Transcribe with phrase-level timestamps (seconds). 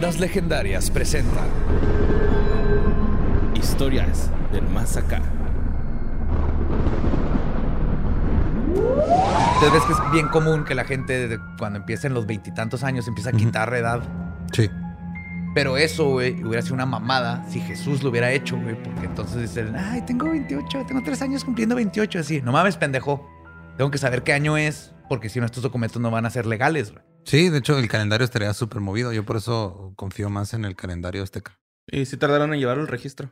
[0.00, 1.42] Leyendas Legendarias presenta
[3.54, 5.20] Historias del Más Acá.
[9.56, 12.82] Entonces ves que es bien común que la gente de- cuando empieza en los veintitantos
[12.82, 14.00] años empieza a quitar edad.
[14.52, 14.70] Sí.
[15.54, 18.82] Pero eso, güey, hubiera sido una mamada si Jesús lo hubiera hecho, güey.
[18.82, 22.20] Porque entonces dicen, ay, tengo 28, tengo tres años cumpliendo 28.
[22.20, 23.28] Así, no mames, pendejo.
[23.76, 26.46] Tengo que saber qué año es, porque si no, estos documentos no van a ser
[26.46, 27.04] legales, güey.
[27.24, 29.12] Sí, de hecho el calendario estaría súper movido.
[29.12, 31.58] Yo por eso confío más en el calendario azteca.
[31.86, 33.30] Y sí tardaron en llevarlo al registro.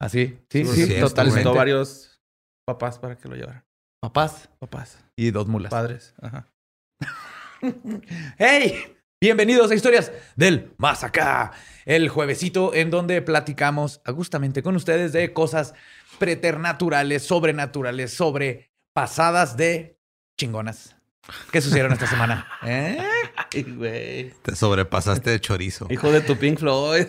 [0.00, 1.40] Así, sí, Sí, sí, totalmente.
[1.40, 2.20] Necesitó varios
[2.66, 3.64] papás para que lo llevaran.
[4.02, 5.02] Papás Papás.
[5.16, 5.70] y dos mulas.
[5.70, 6.14] Padres.
[6.20, 6.48] Ajá.
[8.38, 8.96] ¡Hey!
[9.22, 11.52] Bienvenidos a Historias del Más Acá,
[11.86, 15.72] el juevesito en donde platicamos justamente con ustedes de cosas
[16.18, 19.98] preternaturales, sobrenaturales, sobre pasadas de
[20.38, 20.93] chingonas.
[21.50, 22.46] ¿Qué sucedieron esta semana?
[22.62, 22.98] ¿Eh?
[23.52, 24.30] Ay, güey.
[24.42, 25.86] Te sobrepasaste de chorizo.
[25.90, 27.06] Hijo de tu Pink Floyd.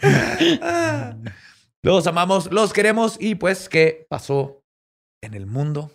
[1.82, 4.62] Los amamos, los queremos y pues, ¿qué pasó
[5.22, 5.90] en el mundo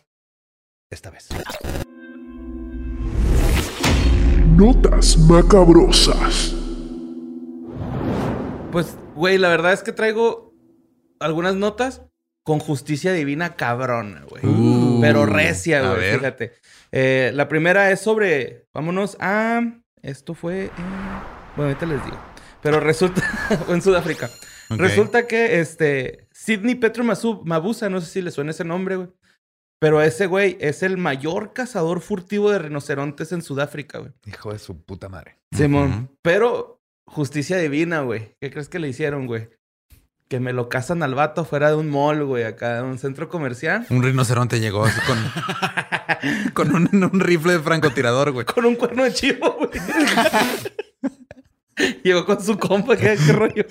[0.92, 1.30] esta vez?
[4.48, 6.56] Notas macabrosas.
[8.72, 10.56] Pues, güey, la verdad es que traigo
[11.20, 12.02] algunas notas
[12.44, 14.44] con justicia divina cabrona, güey.
[14.44, 16.18] Uh, Pero recia, a güey, ver.
[16.20, 16.54] fíjate.
[16.92, 19.62] Eh, la primera es sobre, vámonos a,
[20.02, 20.72] esto fue, en-
[21.56, 22.18] bueno, ahorita les digo.
[22.62, 23.22] Pero resulta,
[23.70, 24.30] en Sudáfrica.
[24.70, 29.10] Resulta que, este, Sidney Petro Mabusa, no sé si le suena ese nombre, güey.
[29.80, 34.12] Pero ese güey es el mayor cazador furtivo de rinocerontes en Sudáfrica, güey.
[34.26, 35.38] Hijo de su puta madre.
[35.52, 36.10] Simón.
[36.22, 38.36] Pero justicia divina, güey.
[38.42, 39.50] ¿Qué crees que le hicieron, güey?
[40.28, 43.30] Que me lo cazan al vato fuera de un mall, güey, acá en un centro
[43.30, 43.86] comercial.
[43.92, 45.18] Un rinoceronte llegó así con,
[46.54, 48.46] con un, un rifle de francotirador, güey.
[48.46, 49.70] Con un cuerno de chivo, güey.
[52.04, 53.66] Llegó con su compa, ¿qué, qué rollo?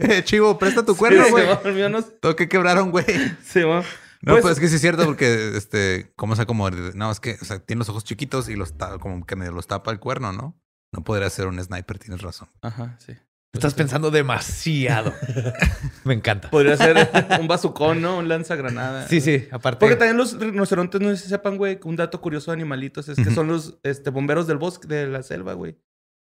[0.00, 1.44] Eh, chivo, presta tu cuerno, Sí, güey.
[1.44, 3.04] Simón, el mío no- Todo que quebraron, güey.
[3.44, 3.82] Simón.
[4.22, 6.70] No, Pues- pues, es que sí es cierto porque, este, ¿cómo se como?
[6.70, 9.66] No, es que, o sea, tiene los ojos chiquitos y los como que medio los
[9.66, 10.58] tapa el cuerno, ¿no?
[10.92, 12.48] No podría ser un sniper, tienes razón.
[12.62, 13.12] Ajá, sí.
[13.52, 15.12] Estás pensando demasiado.
[16.04, 16.48] Me encanta.
[16.50, 16.96] Podría ser
[17.40, 18.16] un bazucón, ¿no?
[18.18, 19.06] Un lanzagranada.
[19.08, 19.80] Sí, sí, aparte.
[19.80, 23.10] Porque también los rinocerontes, no sé si sepan, güey, que un dato curioso de animalitos
[23.10, 25.76] es que son los este, bomberos del bosque, de la selva, güey.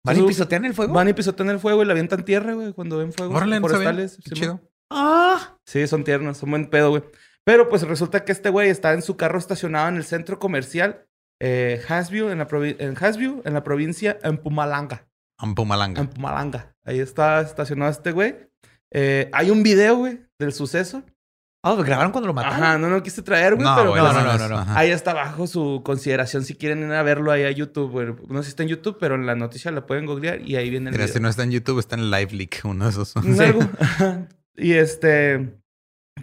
[0.04, 0.94] ¿Van y pisotean el fuego?
[0.94, 3.36] Van y pisotean el fuego y la avientan tierra, güey, cuando ven fuego.
[3.36, 3.60] Sabía.
[3.60, 4.18] forestales.
[4.24, 4.60] Qué chido.
[4.88, 5.56] Ah.
[5.66, 7.02] Sí, son tiernos, son buen pedo, güey.
[7.44, 11.08] Pero pues resulta que este güey está en su carro estacionado en el centro comercial
[11.40, 15.07] eh, Hasview, en la, en Hasview, en la provincia, en Pumalanga.
[15.38, 16.00] Ampumalanga.
[16.02, 16.74] En Pumalanga.
[16.84, 18.36] Ahí está estacionado este güey.
[18.92, 21.02] Eh, hay un video, güey, del suceso.
[21.64, 22.62] Ah, ¿lo grabaron cuando lo mataron?
[22.62, 24.58] Ajá, no lo quise traer, güey, No, pero güey, pues, no, no, es- no, no.
[24.58, 24.78] ajá.
[24.78, 28.14] ahí está bajo su consideración si quieren ir a verlo ahí a YouTube, güey.
[28.28, 30.70] No sé si está en YouTube, pero en la noticia la pueden googlear y ahí
[30.70, 31.14] viene el Mira, video.
[31.14, 33.14] si no está en YouTube, está en Live Leak, uno de esos.
[33.16, 33.26] Ajá.
[34.56, 35.58] y este,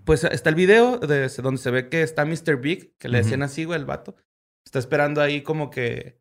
[0.06, 2.56] pues está el video de, donde se ve que está Mr.
[2.58, 4.16] Big, que le decían así, güey, el vato.
[4.66, 6.18] Está esperando ahí como que,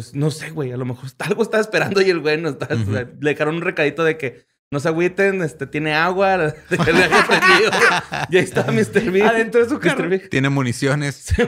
[0.00, 2.66] pues no sé, güey, a lo mejor algo está esperando y el güey no está.
[2.74, 2.90] Ujú.
[2.90, 6.36] o sea, le dejaron un recadito de que no se agüiten, este, tiene agua,
[6.70, 7.08] de que le
[8.30, 9.10] y ahí estaba Mr.
[9.10, 9.22] Big.
[9.24, 9.80] Adentro de su Mr.
[9.80, 10.08] carro.
[10.08, 10.30] Big.
[10.30, 11.34] Tiene municiones.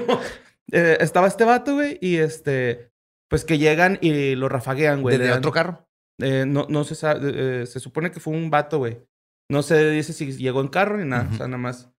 [0.70, 2.92] Eh, estaba este vato, güey, y este,
[3.28, 5.14] pues que llegan y lo rafaguean, güey.
[5.18, 5.88] ¿Desde le dan- otro carro?
[6.22, 9.04] eh, no, no se sabe, eh, se supone que fue un vato, güey.
[9.50, 11.90] No se dice si llegó en carro ni nada, o sea, nada más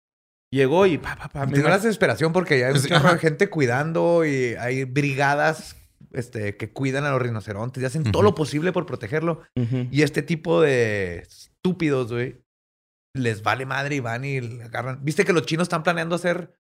[0.52, 1.46] llegó y pa, pa, pa.
[1.46, 5.76] me Tengo la desesperación porque ya hay de gente cuidando y hay brigadas
[6.14, 9.44] este, que cuidan a los rinocerontes y hacen todo lo posible por protegerlo.
[9.56, 12.44] Y este tipo de estúpidos, güey,
[13.16, 15.04] les vale madre y van y agarran.
[15.04, 16.56] ¿Viste que los chinos están planeando hacer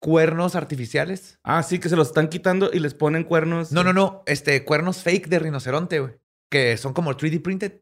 [0.00, 1.38] cuernos artificiales?
[1.42, 3.72] Ah, sí, que se los están quitando y les ponen cuernos.
[3.72, 4.22] No, no, no.
[4.26, 6.14] Este, cuernos fake de rinoceronte, güey.
[6.50, 7.80] Que son como 3D printed,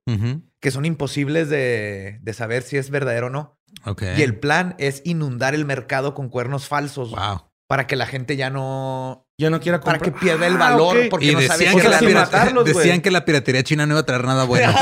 [0.61, 3.59] que son imposibles de, de saber si es verdadero o no.
[3.85, 4.03] Ok.
[4.17, 7.11] Y el plan es inundar el mercado con cuernos falsos.
[7.11, 7.43] Wow.
[7.67, 9.27] Para que la gente ya no.
[9.39, 10.21] Ya no quiera Para comprar.
[10.21, 11.09] que pierda el Ah, valor.
[11.11, 11.49] Porque Y no que
[11.89, 14.73] la matarlos, decían que la piratería china no iba a traer nada bueno.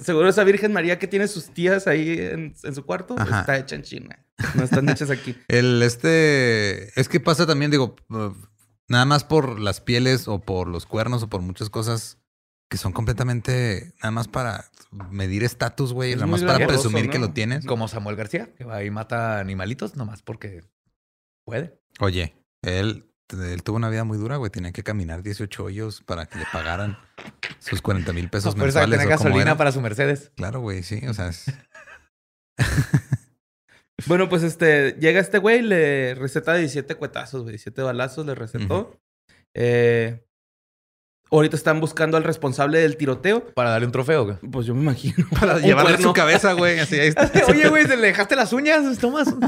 [0.00, 3.40] Seguro esa Virgen María que tiene sus tías ahí en, en su cuarto Ajá.
[3.40, 4.18] está hecha en China.
[4.54, 5.36] No están hechas aquí.
[5.48, 6.98] El este.
[6.98, 7.96] Es que pasa también, digo,
[8.88, 12.18] nada más por las pieles o por los cuernos o por muchas cosas
[12.70, 14.64] que son completamente nada más para
[15.10, 16.10] medir estatus, güey.
[16.12, 17.12] Es Nada más para presumir ¿no?
[17.12, 17.64] que lo tienes.
[17.66, 20.62] Como Samuel García, que va y mata animalitos nomás porque
[21.46, 21.78] puede.
[22.00, 24.50] Oye, él, él tuvo una vida muy dura, güey.
[24.50, 26.98] Tenía que caminar 18 hoyos para que le pagaran
[27.58, 28.98] sus 40 mil pesos de mensuales.
[28.98, 29.56] tener o como gasolina era.
[29.58, 30.32] para su Mercedes.
[30.36, 31.00] Claro, güey, sí.
[31.06, 31.46] O sea, es-
[34.06, 39.00] Bueno, pues este, llega este güey, le receta 17 cuetazos, güey, 17 balazos le recetó.
[39.54, 40.26] Eh,
[41.30, 43.46] ahorita están buscando al responsable del tiroteo.
[43.54, 44.36] Para darle un trofeo, güey.
[44.50, 45.26] Pues yo me imagino.
[45.40, 46.08] para llevarle cuerno.
[46.08, 46.78] su cabeza, güey.
[46.78, 47.30] Así ahí está.
[47.48, 49.34] Oye, güey, ¿se le dejaste las uñas, Tomás?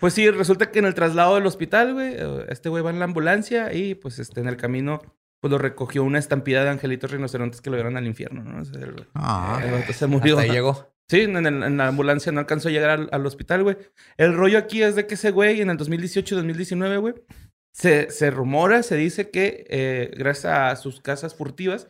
[0.00, 2.98] Pues sí, resulta que en el traslado del hospital, güey, eh, este güey va en
[2.98, 5.00] la ambulancia y pues este, en el camino,
[5.40, 8.60] pues lo recogió una estampida de angelitos rinocerontes que lo llevaron al infierno, ¿no?
[8.60, 9.60] O sea, el, Ah.
[9.64, 10.36] el se murió.
[10.38, 10.92] Hasta ahí llegó.
[11.08, 13.78] Sí, en, el- en la ambulancia no alcanzó a llegar al, al hospital, güey.
[14.18, 17.14] El rollo aquí es de que ese güey en el 2018-2019, güey,
[17.78, 21.86] se, se rumora, se dice que eh, gracias a sus casas furtivas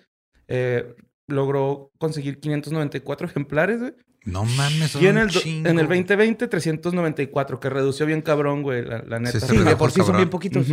[0.46, 0.94] eh,
[1.26, 3.94] logró conseguir 594 ejemplares, güey.
[4.24, 5.66] No mames, son Y en el, chingo.
[5.66, 9.40] en el 2020, 394, que redució bien cabrón, güey, la, la neta.
[9.40, 10.66] Sí, de por sí son bien poquitos.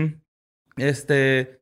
[0.75, 1.61] Este.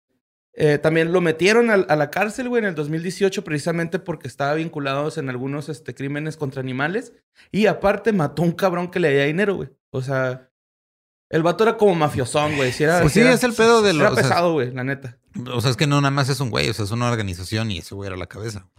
[0.54, 5.12] eh, también lo metieron a, la cárcel, güey, en el 2018, precisamente porque estaba vinculado
[5.16, 7.14] en algunos este, crímenes contra animales.
[7.52, 9.70] Y aparte mató a un cabrón que le debía dinero, güey.
[9.92, 10.50] O sea,
[11.34, 12.72] el vato era como mafiosón, güey.
[12.72, 14.12] Si era, Pues si sí, era- es el pedo de Era los.
[14.12, 15.18] o sea, pesado, güey, la neta.
[15.54, 17.72] O sea, es que no nada más es un güey, o sea, es una organización
[17.72, 18.70] y ese güey era la cabeza.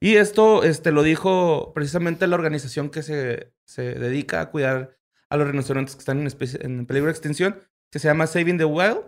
[0.00, 4.96] Y esto este, lo dijo precisamente la organización que se, se dedica a cuidar
[5.28, 7.60] a los rinocerontes que están en, especie- en peligro de extinción,
[7.92, 9.00] que se llama Saving the Wild.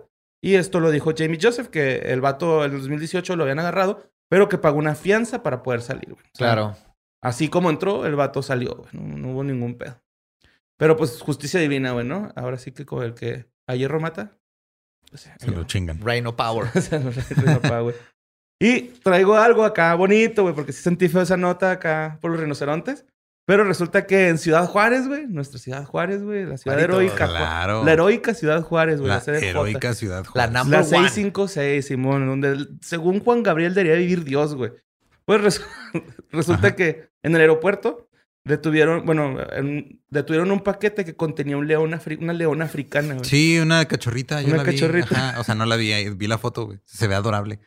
[0.43, 4.02] Y esto lo dijo Jamie Joseph, que el vato en el 2018 lo habían agarrado,
[4.29, 6.06] pero que pagó una fianza para poder salir.
[6.12, 6.25] güey.
[6.25, 6.76] O sea, Claro.
[7.23, 8.88] Así como entró, el vato salió, güey.
[8.93, 10.00] No, no hubo ningún pedo.
[10.81, 12.32] Pero pues justicia divina, güey, ¿no?
[12.35, 14.32] Ahora sí que como el que a hierro mata.
[15.11, 16.00] pues, Se lo chingan.
[16.05, 16.69] Rhino Power.
[16.75, 17.94] O sea, no sé, no paga, güey.
[18.59, 22.41] Y traigo algo acá bonito, güey, porque sí sentí feo esa nota acá por los
[22.41, 23.05] rinocerontes.
[23.47, 27.26] Pero resulta que en Ciudad Juárez, güey, nuestra Ciudad Juárez, güey, la ciudad heroica.
[27.26, 27.85] Claro.
[27.85, 30.25] La heroica Ciudad Juárez, güey, la, La heroica ciudad.
[30.25, 30.53] La Juárez.
[30.53, 31.09] number La one.
[31.09, 34.73] 656, Simón, donde según Juan Gabriel debería vivir Dios, güey.
[35.25, 35.65] Pues resu-
[36.31, 36.76] resulta Ajá.
[36.76, 38.09] que en el aeropuerto
[38.44, 43.25] detuvieron, bueno, en- detuvieron un paquete que contenía un león afri- una leona africana, güey.
[43.25, 44.40] Sí, una cachorrita.
[44.42, 44.72] Yo Una vi.
[44.72, 45.14] cachorrita.
[45.31, 46.08] Ajá, O sea, no la vi ahí.
[46.10, 46.81] Vi la foto, güey.
[46.84, 47.60] Se ve adorable.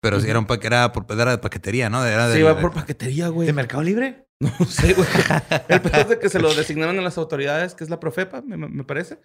[0.00, 2.04] Pero sí era un pa- era, por, era de paquetería, ¿no?
[2.06, 3.46] Era Se del- iba por paquetería, güey.
[3.46, 4.26] ¿De Mercado Libre?
[4.40, 5.08] No sé, güey.
[5.68, 8.40] El pedo es de que se lo designaron a las autoridades, que es la Profepa,
[8.42, 9.18] me, me parece.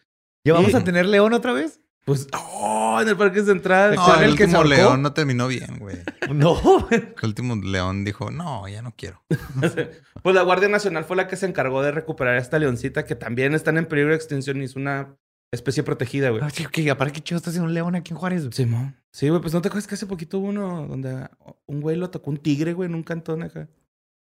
[0.43, 1.79] ¿Ya vamos Y- a tener León otra vez?
[2.05, 2.99] Pues, ¡oh!
[3.01, 3.95] En el Parque Central.
[3.95, 4.69] No, ¿Cuál, el el que último ahorcó?
[4.75, 5.97] león no terminó bien, güey.
[6.33, 6.87] No.
[6.91, 9.23] El último león dijo, no, ya no quiero.
[10.21, 13.15] Pues la Guardia Nacional fue la que se encargó de recuperar a esta leoncita, que
[13.15, 15.17] también están en peligro de extinción y es una
[15.51, 16.41] especie protegida, güey.
[16.43, 18.43] Ah, sí, que aparte, qué chido está haciendo un león aquí en Juárez.
[18.43, 18.53] güey?
[18.53, 18.95] Simón.
[19.11, 21.27] Sí, güey, pues no te acuerdas que hace poquito hubo uno donde
[21.65, 23.67] un güey lo atacó un tigre, güey, en un cantón acá.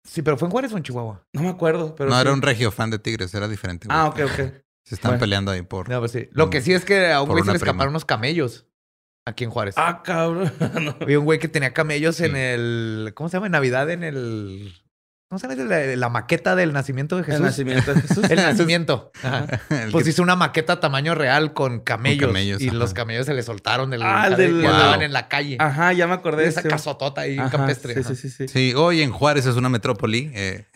[0.02, 1.24] Sí, pero ¿fue en Juárez o en Chihuahua?
[1.32, 2.10] No me acuerdo, pero.
[2.10, 2.20] no, sí.
[2.22, 3.86] era un regio fan de tigres, era diferente.
[3.88, 3.96] güey.
[3.98, 4.63] Ah, ok, ok.
[4.84, 5.20] Se están Bueno.
[5.20, 5.88] peleando ahí por.
[5.88, 6.28] No, pues sí.
[6.32, 7.70] Lo que sí es que a un güey se le prima.
[7.70, 8.66] escaparon unos camellos
[9.26, 9.75] aquí en Juárez.
[9.78, 10.52] Ah, cabrón.
[10.81, 10.96] No.
[11.00, 13.12] Había un güey que tenía camellos en el.
[13.14, 13.46] ¿Cómo se llama?
[13.46, 14.75] En Navidad, en el.
[15.31, 15.64] ¿Cómo se llama?
[15.64, 17.38] La, la maqueta del nacimiento de Jesús.
[17.40, 18.31] El nacimiento de Jesús.
[18.31, 19.10] El nacimiento.
[19.22, 19.46] Ajá.
[19.70, 22.26] El Pues que- hizo una maqueta tamaño real con camellos.
[22.29, 22.76] camellos, y ajá.
[22.76, 24.03] los camellos se le soltaron del.
[24.03, 25.03] Ah, del- y andaban Wow.
[25.06, 25.56] en la calle.
[25.58, 26.43] Ajá, ya me acordé.
[26.43, 26.69] de esa sí.
[26.69, 27.94] casotota ahí Ajá, campestre.
[27.94, 28.08] Sí, ajá.
[28.10, 28.48] sí, sí, sí.
[28.48, 30.31] Sí, hoy en Juárez es una metrópoli.
[30.34, 30.67] eh,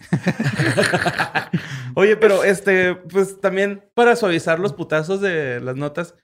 [1.99, 6.14] Oye, pero este, pues también para suavizar los putazos de las notas,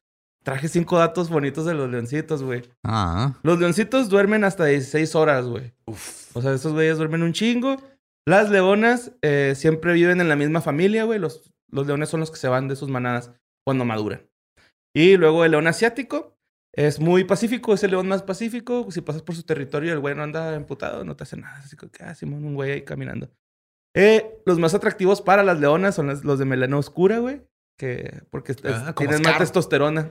[0.45, 2.63] traje cinco datos bonitos de los leoncitos, güey.
[2.87, 5.73] ah, Los leoncitos duermen hasta 16 horas, güey.
[6.35, 7.77] O sea, estos güeyes duermen un chingo.
[8.27, 11.19] Las leonas eh, siempre viven en la misma familia, güey.
[11.19, 13.33] Los, los leones son los que se van de sus manadas
[13.67, 14.23] cuando maduran.
[14.95, 16.37] Y luego el león asiático
[16.73, 18.91] es muy pacífico, es el león más pacífico.
[18.91, 21.59] Si pasas por su territorio, el güey no anda emputado, no te hace nada.
[21.59, 23.29] Así que, ah, Simón, un güey ahí caminando.
[23.95, 27.43] Eh, los más atractivos para las leonas son los de melena oscura, güey.
[27.79, 30.11] Que, porque Ah, tienen más testosterona.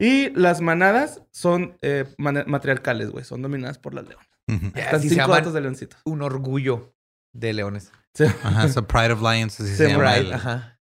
[0.00, 3.24] Y las manadas son eh, matriarcales, güey.
[3.24, 4.28] Son dominadas por las leonas.
[4.74, 6.00] Ya, Están cinco datos de leoncitos.
[6.04, 6.94] un orgullo
[7.32, 7.92] de leones.
[8.14, 8.24] Sí.
[8.24, 10.12] Ajá, so Pride of Lions, así Sí, se llama.
[10.14, 10.78] Pride, Ajá.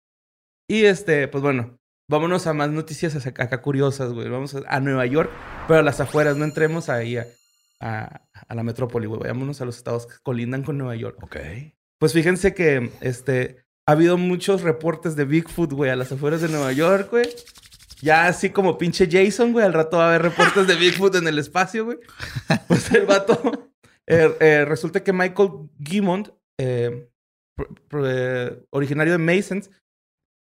[0.69, 4.29] Y este, pues bueno, vámonos a más noticias acá, acá curiosas, güey.
[4.29, 5.31] Vamos a, a Nueva York,
[5.67, 7.25] pero a las afueras, no entremos ahí a,
[7.79, 9.19] a- a la metrópoli, güey.
[9.21, 11.17] Vayámonos a los estados que colindan con Nueva York.
[11.23, 11.37] Ok.
[11.99, 16.49] Pues fíjense que este, ha habido muchos reportes de Bigfoot, güey, a las afueras de
[16.49, 17.25] Nueva York, güey.
[18.01, 21.27] Ya así como pinche Jason, güey, al rato va a haber reportes de Bigfoot en
[21.27, 21.97] el espacio, güey.
[22.67, 23.69] Pues el vato
[24.05, 27.07] Eh, eh, resulta que Michael Gimmond, eh,
[27.93, 29.69] eh, originario de Masons,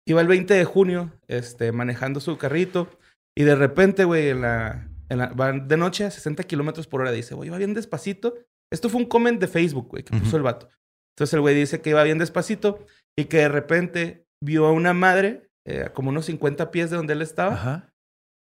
[0.07, 2.87] iba el 20 de junio este, manejando su carrito
[3.35, 7.01] y de repente, güey, en la, en la- va de noche a 60 kilómetros por
[7.01, 7.11] hora.
[7.11, 8.35] Dice, güey, iba bien despacito.
[8.71, 10.69] Esto fue un comment de Facebook, güey, que puso el vato.
[11.17, 12.85] Entonces el güey dice que iba bien despacito
[13.17, 16.97] y que de repente vio a una madre, eh, a como unos 50 pies de
[16.97, 17.93] donde él estaba, Ajá.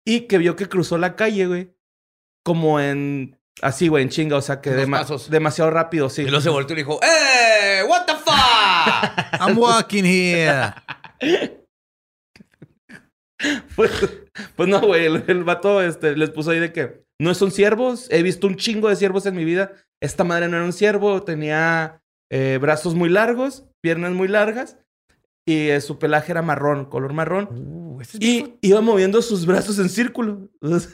[0.06, 1.74] y que vio que cruzó la calle, güey.
[2.46, 3.40] Como en.
[3.62, 4.36] Así, güey, en chinga.
[4.38, 5.30] O sea, que Dos dema- pasos.
[5.30, 6.22] demasiado rápido, sí.
[6.24, 7.84] Y luego se volteó y le dijo, ¡Eh!
[7.88, 9.42] ¿What the fuck?
[9.42, 10.74] I'm walking here.
[13.76, 13.92] Pues,
[14.56, 15.06] pues no, güey.
[15.06, 18.08] El, el vato este, les puso ahí de que no son ciervos.
[18.10, 19.74] He visto un chingo de ciervos en mi vida.
[20.02, 21.22] Esta madre no era un ciervo.
[21.24, 24.78] Tenía eh, brazos muy largos, piernas muy largas.
[25.46, 27.48] Y eh, su pelaje era marrón, color marrón.
[27.52, 30.50] Uh, es Y iba moviendo sus brazos en círculo.
[30.62, 30.90] no sé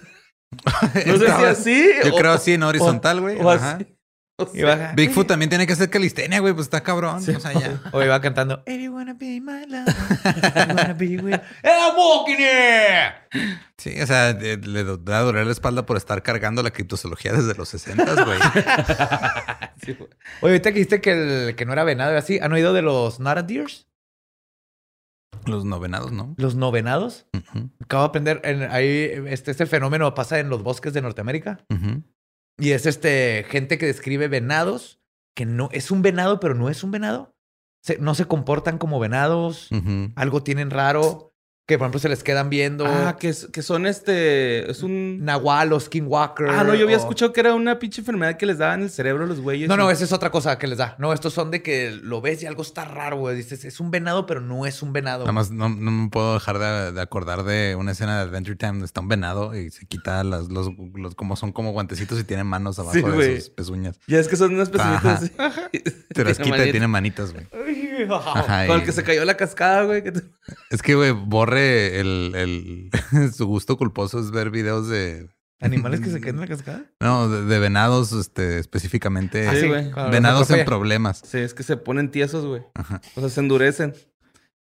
[1.17, 1.89] si así.
[2.05, 3.39] Yo o- creo así en horizontal, güey.
[3.39, 3.92] Así.
[4.37, 4.93] O sea.
[4.95, 6.53] Bigfoot también tiene que hacer calistenia, güey.
[6.53, 7.21] Pues está cabrón.
[7.21, 7.31] Sí.
[7.31, 7.79] O sea, ya.
[7.91, 11.39] O iba cantando, If you wanna be my love, you wanna be with...
[11.63, 13.13] I'm walking here.
[13.77, 17.31] Sí, o sea, le do- da a doler la espalda por estar cargando la criptozoología
[17.33, 18.39] desde los 60, güey.
[19.83, 20.09] sí, güey.
[20.41, 21.11] Oye, ahorita que dijiste que,
[21.49, 23.87] el, que no era venado y así, ¿han oído de los Nara Deers?
[25.45, 26.35] Los novenados, ¿no?
[26.37, 27.25] ¿Los no venados?
[27.33, 31.59] Ujú, Acabo de aprender, en, ahí este, este fenómeno pasa en los bosques de Norteamérica.
[31.69, 32.03] ujú.
[32.57, 34.99] Y es este gente que describe venados,
[35.35, 37.35] que no es un venado, pero no es un venado.
[37.81, 39.67] Se- no se comportan como venados,
[40.15, 41.32] algo tienen raro,
[41.65, 42.85] que por ejemplo se les quedan viendo.
[42.85, 44.69] Ah, que, es- que son este.
[44.69, 45.23] Es un.
[45.23, 46.47] Nahual o Skinwalker.
[46.49, 48.81] Ah, no, yo había o- escuchado que era una pinche enfermedad que les daba en
[48.81, 49.69] el cerebro a los güeyes.
[49.69, 50.95] No, no, Y- esa es otra cosa que les da.
[50.99, 53.37] No, estos son de que lo ves y algo está raro, güey.
[53.37, 55.19] Dices, es un venado, pero no es un venado.
[55.21, 58.57] Nada más no, no me puedo dejar de, de acordar de una escena de Adventure
[58.57, 62.19] Time donde está un venado y se quita las, los, los, como son como guantecitos
[62.19, 63.99] y tiene manos abajo Sí, de sus pezuñas.
[64.07, 65.01] Ya es que son unas Ajá.
[65.11, 65.79] pececitas así.
[66.13, 67.47] Te las quita y tiene manitas, güey.
[68.09, 70.03] Ajá, Con y- el que se cayó la cascada, güey.
[70.03, 70.21] que te-
[70.69, 72.89] Es que, güey, borre el, el
[73.33, 75.29] su gusto culposo es ver videos de
[75.61, 76.83] ¿Animales que se quedan en la cascada?
[76.99, 79.91] no, de, de venados, este, específicamente Ah, sí, güey.
[80.11, 81.21] venados en problemas.
[81.25, 82.63] Sí, es que se ponen tiesos, güey.
[82.75, 83.01] Ajá.
[83.15, 83.93] O sea, se endurecen.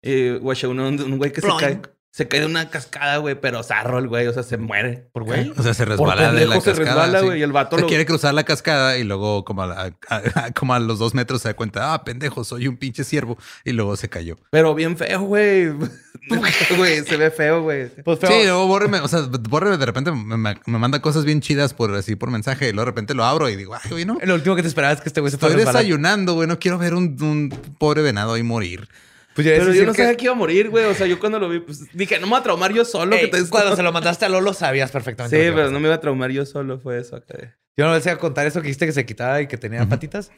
[0.00, 1.80] Y, guacha, uno, un güey que se cae.
[2.14, 4.26] Se cae de una cascada, güey, pero zarro el güey.
[4.26, 5.08] O sea, se muere.
[5.14, 5.50] ¿Por güey?
[5.56, 6.90] O sea, se resbala de la se cascada.
[7.06, 7.24] resbala, sí.
[7.24, 7.40] güey.
[7.40, 7.88] Y el vato Se lo...
[7.88, 11.40] quiere cruzar la cascada y luego como a, la- a- como a los dos metros
[11.40, 13.38] se da cuenta, ah, pendejo, soy un pinche ciervo.
[13.64, 14.36] Y luego se cayó.
[14.50, 15.70] Pero bien feo, güey.
[16.76, 17.88] Güey, se ve feo, güey.
[18.04, 18.30] Pues feo.
[18.30, 21.92] Sí, luego bórreme, o sea, bórreme de repente me, me- manda cosas bien chidas por
[21.94, 24.18] así por mensaje y luego de repente lo abro y digo, ay, güey, no.
[24.22, 26.78] Lo último que te esperaba es que este güey se Estoy desayunando, güey, no quiero
[26.78, 28.86] ver un, un pobre venado ahí morir.
[29.34, 30.84] Pues ya Pero yo no que- sabía que iba a morir, güey.
[30.84, 33.16] O sea, yo cuando lo vi, pues dije, no me voy a traumar yo solo.
[33.16, 33.48] Ey, que te...
[33.48, 35.36] Cuando se lo mandaste a Lolo sabías perfectamente.
[35.36, 36.78] Sí, pero no me iba a traumar yo solo.
[36.78, 37.16] Fue eso.
[37.16, 37.56] acá.
[37.74, 39.88] Yo no les iba a contar eso que dijiste que se quitaba y que tenía
[39.88, 40.30] patitas.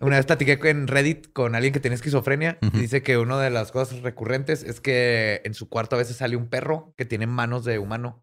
[0.00, 3.48] Una vez platiqué en Reddit con alguien que tenía esquizofrenia y dice que una de
[3.48, 7.26] las cosas recurrentes es que en su cuarto a veces sale un perro que tiene
[7.26, 8.22] manos de humano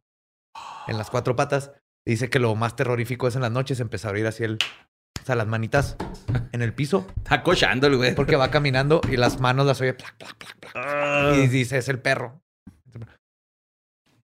[0.87, 1.71] en las cuatro patas.
[2.05, 4.59] Y dice que lo más terrorífico es en las noches empezar a oír así el,
[5.21, 5.95] o sea, las manitas
[6.51, 8.15] en el piso Está cochando el güey.
[8.15, 10.35] porque va caminando y las manos las oye plac, plac.
[10.75, 11.33] Ah.
[11.35, 12.41] Y dice, es el perro.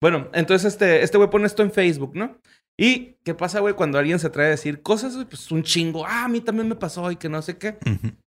[0.00, 2.38] Bueno, entonces este, este güey pone esto en Facebook, ¿no?
[2.78, 3.74] Y ¿qué pasa, güey?
[3.74, 6.04] Cuando alguien se trae a decir cosas, pues un chingo.
[6.06, 7.78] Ah, a mí también me pasó y que no sé qué.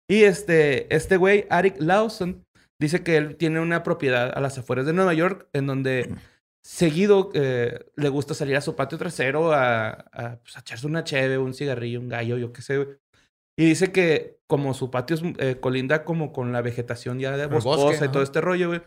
[0.07, 2.45] Y este, este güey, Arik Lawson,
[2.79, 6.15] dice que él tiene una propiedad a las afueras de Nueva York en donde
[6.67, 11.05] seguido eh, le gusta salir a su patio trasero a, a, pues, a echarse una
[11.05, 12.99] cheve, un cigarrillo, un gallo, yo qué sé.
[13.57, 17.45] Y dice que como su patio es, eh, colinda como con la vegetación ya de
[17.45, 18.23] boscosa bosque, y todo ajá.
[18.23, 18.81] este rollo, güey,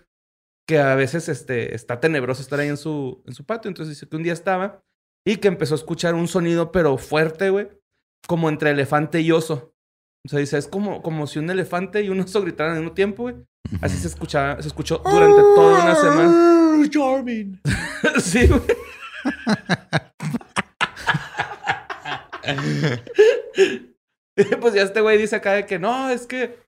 [0.69, 3.71] que a veces este, está tenebroso estar ahí en su, en su patio.
[3.71, 4.85] Entonces dice que un día estaba
[5.27, 7.69] y que empezó a escuchar un sonido, pero fuerte, güey,
[8.29, 9.75] como entre elefante y oso.
[10.27, 12.95] O sea, dice, es como, como si un elefante y un oso gritaran al mismo
[12.95, 13.37] tiempo, güey.
[13.81, 16.89] Así se escuchaba, se escuchó durante toda una semana.
[16.91, 17.61] Charming.
[18.23, 18.61] sí, güey.
[24.61, 26.59] pues ya este güey dice acá de que no, es que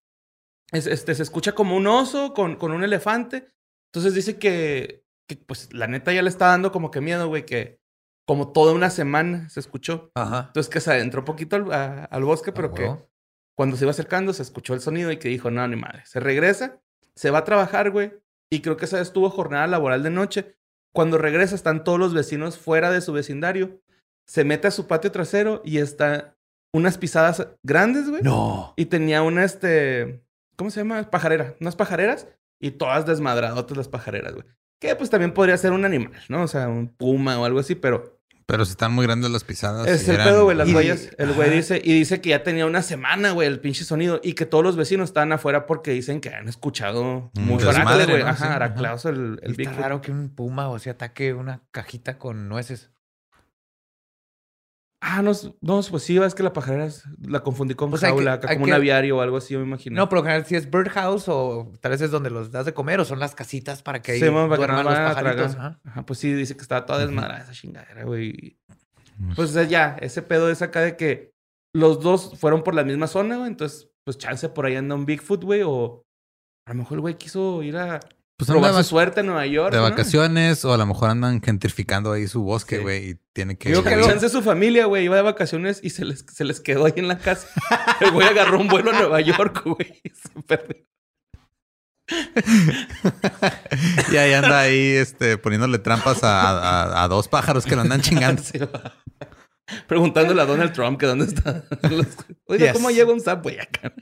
[0.72, 3.48] es- este, se escucha como un oso con, con un elefante.
[3.92, 7.44] Entonces dice que, que, pues la neta ya le está dando como que miedo, güey,
[7.44, 7.80] que
[8.26, 10.10] como toda una semana se escuchó.
[10.14, 10.44] Ajá.
[10.48, 13.10] Entonces que se adentró poquito al, a- al bosque, pero Ah, que huevo.
[13.56, 16.02] cuando se iba acercando se escuchó el sonido y que dijo, no, ni madre.
[16.06, 16.80] Se regresa,
[17.16, 18.12] se va a trabajar, güey.
[18.50, 20.56] Y creo que esa vez tuvo jornada laboral de noche.
[20.94, 23.80] Cuando regresa están todos los vecinos fuera de su vecindario.
[24.26, 26.36] Se mete a su patio trasero y está
[26.74, 28.22] unas pisadas grandes, güey.
[28.22, 28.74] No.
[28.76, 30.24] Y tenía una, este,
[30.56, 31.10] ¿cómo se llama?
[31.10, 31.56] Pajarera.
[31.60, 32.28] Unas pajareras
[32.60, 34.46] y todas desmadradotas las pajareras, güey.
[34.80, 36.42] Que pues también podría ser un animal, ¿no?
[36.42, 38.11] O sea, un puma o algo así, pero
[38.46, 39.86] Pero si están muy grandes las pisadas.
[39.88, 41.08] Es el eran- pedo, güey, las y- huellas.
[41.18, 44.20] El güey dice, y dice que ya tenía una semana, güey, el pinche sonido.
[44.22, 47.30] Y que todos los vecinos estaban afuera porque dicen que han escuchado
[47.64, 48.22] fuerte, güey.
[48.24, 48.28] ¿no?
[48.30, 49.78] Ajá, Sí, el, el Está Bigfoot.
[49.78, 52.90] raro que un puma o sea ataque una cajita con nueces.
[55.04, 58.02] Ah, no, es- no, pues sí, es que la pajarera es- la confundí con Pues
[58.02, 59.96] jaula, como que- un aviario o algo así, yo me imagino.
[59.96, 62.72] No, por lo general si es birdhouse o tal vez es donde los das de
[62.72, 65.56] comer o son las casitas para que ahí Sí, duerman no los pajaritos.
[65.56, 65.80] Ajá.
[65.84, 68.56] Ajá, pues sí, dice que estaba toda desmadrada esa chingadera, güey.
[69.34, 71.32] Pues eh, ya, ese pedo es acá de que
[71.74, 73.48] los dos fueron por la misma zona, güey.
[73.48, 75.62] Entonces, pues chance por ahí anda un Bigfoot, güey.
[75.64, 76.02] O
[76.66, 77.98] a lo mejor el güey quiso ir a
[78.38, 79.70] Pues probar de, su suerte en Nueva York.
[79.72, 79.84] de ¿no?
[79.84, 82.82] vacaciones o a lo mejor andan gentrificando ahí su bosque, Sí.
[82.82, 83.68] güey, y tiene que...
[83.68, 86.60] Digo que Creo- chance su familia, güey, iba de vacaciones y se les, se les
[86.60, 87.46] quedó ahí en la casa.
[88.00, 90.00] El güey agarró un vuelo a Nueva York, güey.
[90.02, 90.76] y se perdió.
[94.12, 98.00] y ahí anda ahí este, poniéndole trampas a, a- a dos pájaros que lo andan
[98.00, 98.42] chingando.
[98.42, 98.58] Sí.
[99.86, 101.64] Preguntándole a Donald Trump que dónde está.
[101.90, 102.08] Los-
[102.46, 102.72] Oiga, Yes.
[102.74, 103.20] ¿cómo llega un
[103.60, 103.94] acá?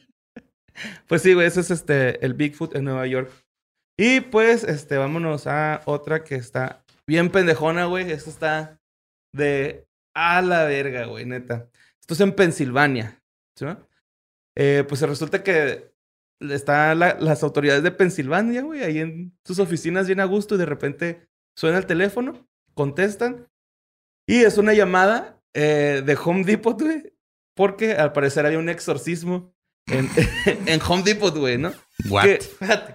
[1.06, 3.30] Pues sí, güey, ese es este, el Bigfoot en Nueva York.
[4.02, 8.10] Y pues, este, vámonos a otra que está bien pendejona, güey.
[8.10, 8.80] Esta está
[9.34, 11.68] de a la verga, güey, neta.
[12.00, 13.22] Esto es en Pensilvania.
[13.54, 13.66] ¿sí?
[14.56, 15.92] Eh, pues resulta que
[16.40, 20.64] están las autoridades de Pensilvania, güey, ahí en sus oficinas bien a gusto y de
[20.64, 23.50] repente suena el teléfono, contestan
[24.26, 27.12] y es una llamada eh, de Home Depot, güey,
[27.54, 29.52] porque al parecer había un exorcismo
[29.88, 30.08] en,
[30.66, 31.74] en Home Depot, güey, ¿no?
[32.08, 32.24] What?
[32.24, 32.40] Que-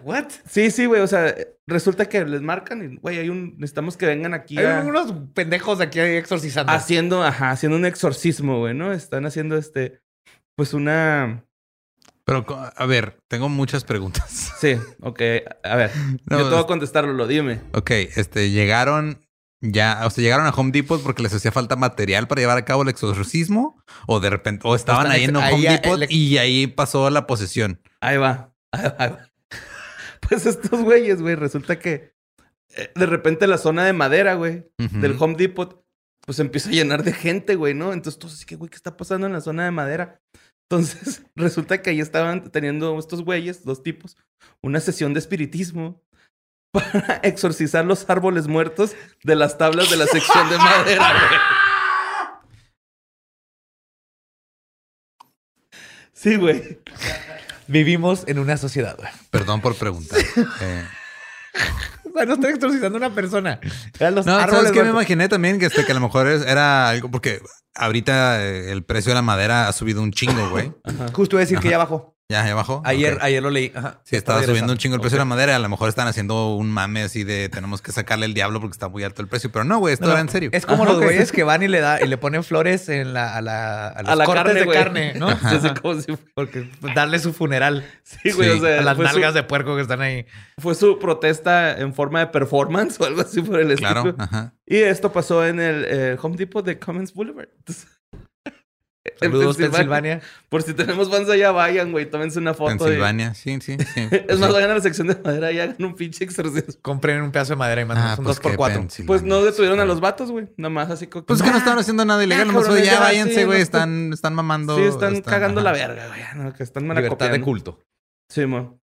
[0.03, 0.25] what?
[0.49, 1.35] sí, sí, güey, o sea,
[1.67, 5.13] resulta que les marcan y, güey, hay un, necesitamos que vengan aquí a- Hay unos
[5.33, 6.71] pendejos aquí exorcizando.
[6.71, 8.93] haciendo, ajá, haciendo un exorcismo, güey, ¿no?
[8.93, 9.99] Están haciendo este,
[10.57, 11.43] pues una,
[12.25, 12.45] Pero,
[12.75, 14.51] a ver, tengo muchas preguntas.
[14.59, 15.21] sí, ok,
[15.63, 15.91] a ver,
[16.29, 17.61] No, yo te voy a es- contestarlo, lo dime.
[17.73, 19.21] Ok, este, llegaron
[19.61, 22.65] ya, o sea, llegaron a Home Depot porque les hacía falta material para llevar a
[22.65, 26.37] cabo el exorcismo o de repente, o estaban ahí en Home ahí, Depot el- y
[26.37, 27.81] ahí pasó la posesión.
[28.01, 28.51] Ahí va.
[30.27, 32.15] Pues estos güeyes, güey, resulta que
[32.75, 35.85] eh, de repente la zona de madera, güey, del Home Depot,
[36.25, 37.93] pues empieza a llenar de gente, güey, ¿no?
[37.93, 40.19] Entonces todos así que, güey, ¿qué está pasando en la zona de madera?
[40.69, 44.17] Entonces resulta que ahí estaban teniendo estos güeyes, dos tipos,
[44.63, 46.01] una sesión de espiritismo
[46.71, 51.39] para exorcizar los árboles muertos de las tablas de la sección de madera, güey.
[56.13, 56.79] Sí, güey.
[57.67, 58.97] Vivimos en una sociedad.
[59.31, 60.19] Perdón por preguntar.
[60.61, 60.83] Eh,
[62.13, 63.59] O sea, no estoy exorcizando a una persona.
[63.99, 64.83] Eran los no, ¿sabes árboles qué?
[64.83, 67.41] Me imaginé también que, este, que a lo mejor era algo porque
[67.73, 70.71] ahorita eh, el precio de la madera ha subido un chingo, güey.
[71.11, 72.14] Justo iba a decir que ya bajó.
[72.27, 72.81] Ya, ya bajó.
[72.85, 73.19] Ayer, Ok.
[73.21, 73.71] ayer lo leí.
[73.75, 73.99] Ajá.
[74.03, 75.29] Sí, estaba subiendo un chingo el precio de Ok.
[75.29, 75.55] la madera.
[75.57, 78.71] A lo mejor están haciendo un mame así de tenemos que sacarle el diablo porque
[78.73, 79.51] está muy alto el precio.
[79.51, 80.49] Pero no, güey, esto No, era en serio.
[80.51, 83.13] Es como Ajá, los güeyes que van y le da y le ponen flores en
[83.13, 84.75] la, a la, a los A la cortes carne, de güey.
[84.77, 85.27] carne, ¿no?
[85.83, 88.57] Como si Porque pues, darle su funeral Sí, güey, Sí.
[88.57, 90.25] o sea, a las fue su- nalgas de puerco que están ahí.
[90.57, 93.91] fue su protesta en forma de performance o algo así por el estilo.
[94.01, 94.53] Claro, ajá.
[94.65, 97.49] Y esto pasó en el eh, Home Depot de Commons Boulevard.
[97.59, 97.91] Entonces, en
[99.19, 100.21] Saludos, Pensilvania.
[100.49, 102.73] Por si tenemos fans allá, vayan, güey, tómense una foto.
[102.73, 104.07] y- Pensilvania, sí, sí, sí.
[104.27, 104.53] Es más, Sí.
[104.55, 106.73] vayan a la sección de madera y hagan un pinche exorcismo.
[106.81, 108.73] Compren un pedazo de madera y mandan Ah, un pues 2x4.
[108.73, 109.07] qué Pensilvania.
[109.07, 110.47] Pues no detuvieron a los vatos, güey.
[110.57, 111.25] Nada más así como...
[111.25, 113.35] Pues es que no estaban haciendo nada ilegal, Ah, nomás fue, cabrones, ya ya, váyanse,
[113.35, 114.75] sí, güey, no están, están mamando.
[114.75, 115.71] Sí, están cagando ajá.
[115.71, 116.21] la verga, güey.
[116.43, 117.79] no, que están Libertad de culto.
[118.29, 118.79] Sí, mo.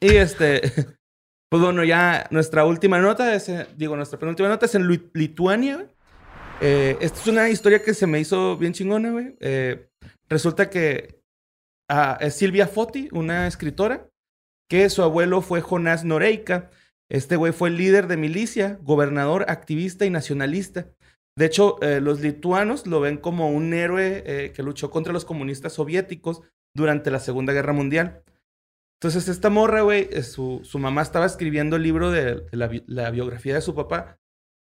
[0.00, 0.60] Y este,
[1.50, 5.76] pues bueno, ya nuestra última nota es, eh, digo, nuestra penúltima nota es en Lituania,
[5.76, 5.88] güey.
[6.60, 9.36] Eh, esta es una historia que se me hizo bien chingona, güey.
[9.40, 9.88] Eh,
[10.28, 11.20] resulta que
[11.88, 14.08] ah, Silvia Foti, una escritora,
[14.68, 16.70] que su abuelo fue Jonás Noreika.
[17.10, 20.88] Este güey fue líder de milicia, gobernador, activista y nacionalista.
[21.38, 25.74] De hecho, eh, los lituanos lo ven como un héroe que luchó contra los comunistas
[25.74, 26.42] soviéticos
[26.74, 28.24] durante la Segunda Guerra Mundial.
[29.00, 33.76] Entonces, esta morra, güey, su, mamá estaba escribiendo el libro de, la biografía de su
[33.76, 34.18] papá,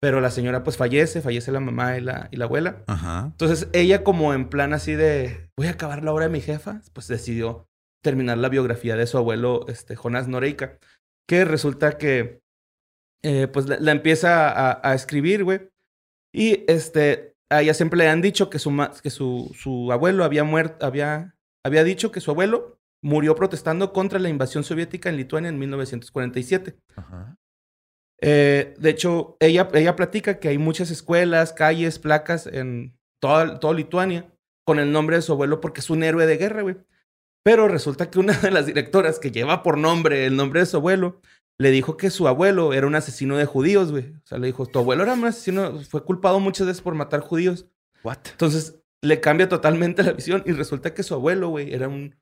[0.00, 2.82] pero la señora pues fallece, fallece la mamá y la, y la abuela.
[2.86, 3.26] Ajá.
[3.26, 6.80] Entonces, ella como en plan así de, voy a acabar la obra de mi jefa,
[6.94, 7.68] pues decidió
[8.02, 10.78] terminar la biografía de su abuelo, este, Jonás Noreika,
[11.28, 12.40] que resulta que,
[13.22, 15.70] eh, pues, la, la empieza a, a escribir, güey.
[16.32, 20.44] Y, este, a ella siempre le han dicho que su, que su, su abuelo había
[20.44, 21.34] muerto, había,
[21.64, 26.76] había dicho que su abuelo murió protestando contra la invasión soviética en Lituania en 1947.
[26.96, 27.36] Ajá.
[28.20, 33.74] Eh, de hecho, ella, ella platica que hay muchas escuelas, calles, placas en toda, toda
[33.74, 34.30] Lituania
[34.66, 36.76] con el nombre de su abuelo porque es un héroe de guerra, güey.
[37.42, 40.76] Pero resulta que una de las directoras que lleva por nombre el nombre de su
[40.76, 41.20] abuelo
[41.59, 44.14] le dijo que su abuelo era un asesino de judíos, güey.
[44.14, 47.20] O sea, le dijo, tu abuelo era un asesino, fue culpado muchas veces por matar
[47.20, 47.66] judíos.
[48.02, 48.18] What?
[48.30, 52.16] Entonces le cambia totalmente la visión y resulta que su abuelo, güey, era un,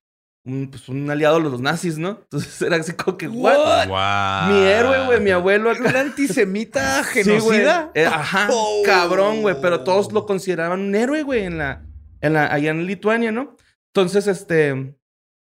[0.45, 2.21] un, pues, un aliado de los nazis, ¿no?
[2.23, 3.87] Entonces era así como que, ¿what?
[4.49, 5.89] Mi héroe, güey, mi abuelo acá.
[5.89, 7.91] ¿Un antisemita Sí, genocida?
[7.95, 8.83] Eh, ajá, Oh.
[8.85, 9.57] cabrón, güey.
[9.61, 11.85] Pero todos lo consideraban un héroe, güey, en la,
[12.21, 13.57] en la, allá en Lituania, ¿no?
[13.95, 14.97] Entonces, este,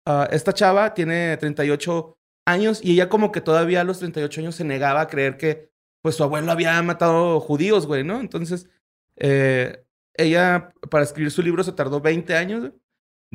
[0.05, 2.17] ah, esta chava tiene 38
[2.47, 5.71] años y ella como que todavía a los 38 años se negaba a creer que,
[6.01, 8.19] pues, su abuelo había matado judíos, güey, ¿no?
[8.19, 8.69] Entonces,
[9.17, 9.83] eh,
[10.17, 12.73] ella, para escribir su libro, se tardó 20 años, güey.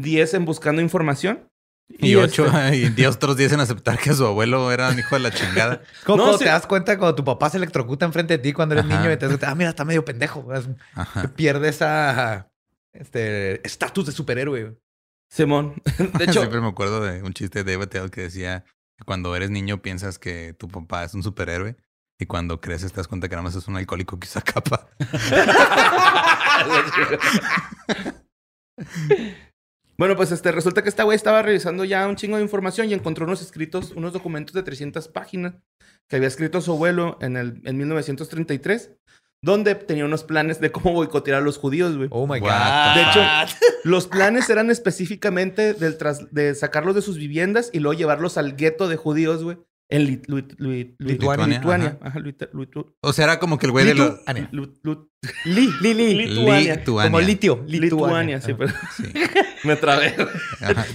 [0.01, 1.49] 10 en buscando información.
[1.99, 5.21] Y ocho, este- y otros días en aceptar que su abuelo era un hijo de
[5.23, 5.83] la chingada.
[6.07, 6.45] ¿Cómo No, sí.
[6.45, 9.01] te das cuenta cuando tu papá se electrocuta enfrente de ti cuando eres Ajá.
[9.01, 10.47] niño y te das cuenta, ah, mira, está medio pendejo.
[10.95, 11.29] Ajá.
[11.35, 12.49] Pierde esa
[12.93, 14.77] este estatus de superhéroe.
[15.33, 15.81] Simón.
[16.19, 18.65] De hecho, Siempre me acuerdo de un chiste de Attell que decía
[18.99, 21.77] que cuando eres niño piensas que tu papá es un superhéroe
[22.19, 24.89] y cuando creces te das cuenta que nada más es un alcohólico que usa capa.
[30.01, 32.95] Bueno, pues este, resulta que esta güey estaba revisando ya un chingo de información y
[32.95, 35.57] encontró unos escritos, unos documentos de 300 páginas
[36.09, 38.93] que había escrito su abuelo en, el, en 1933,
[39.45, 42.09] donde tenía unos planes de cómo boicotear a los judíos, güey.
[42.13, 42.95] Oh my What God.
[42.95, 47.99] De hecho, los planes eran específicamente del tras- de sacarlos de sus viviendas y luego
[47.99, 49.59] llevarlos al gueto de judíos, güey,
[49.91, 51.99] en Lit- Lit- Lit- Lituania, Lituania.
[52.01, 54.13] Ajá, Lit- Lit- O sea, era como que el güey de los...
[55.45, 56.15] Li, li, li.
[56.15, 56.77] Lituania.
[56.77, 57.11] Lituania.
[57.11, 57.65] Como litio.
[57.67, 59.03] Lituania, sí, pero Sí.
[59.65, 60.15] me trabé.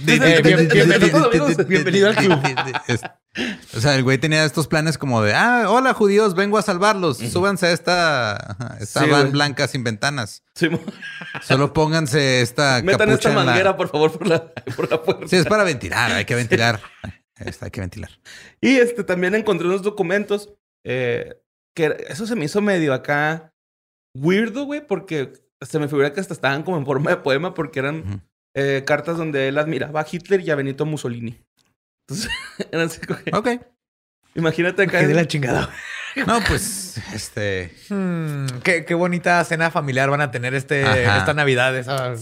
[0.04, 1.66] bienvenido, amigos.
[1.68, 2.38] Bienvenido al club.
[3.76, 7.18] O sea, el güey tenía estos planes como de, ah, hola judíos, vengo a salvarlos.
[7.18, 9.32] Súbanse a esta, esta Sí, van güey.
[9.32, 10.42] blanca sin ventanas.
[10.54, 10.80] Simón.
[11.42, 15.02] Solo pónganse esta Metan esta capucha en la- manguera, por favor, por la, por la
[15.02, 15.28] puerta.
[15.28, 16.80] Sí, es para ventilar, hay que ventilar.
[17.38, 18.10] Esta, hay que ventilar.
[18.60, 21.40] Y este, también encontré unos documentos eh,
[21.74, 23.52] que eso se me hizo medio acá
[24.16, 27.80] weirdo, güey, porque se me figura que hasta estaban como en forma de poema porque
[27.80, 28.22] eran
[28.54, 31.38] eh, cartas donde él admiraba a Hitler y a Benito Mussolini.
[32.08, 32.30] Entonces,
[32.72, 33.48] eran así como que- Ok.
[34.34, 35.00] imagínate acá.
[35.00, 35.70] Qué de la chingada.
[36.26, 37.74] No, pues, este...
[37.90, 41.18] Hmm, qué, qué bonita cena familiar van a tener este, Ajá.
[41.18, 41.76] esta Navidad.
[41.76, 42.14] Esa...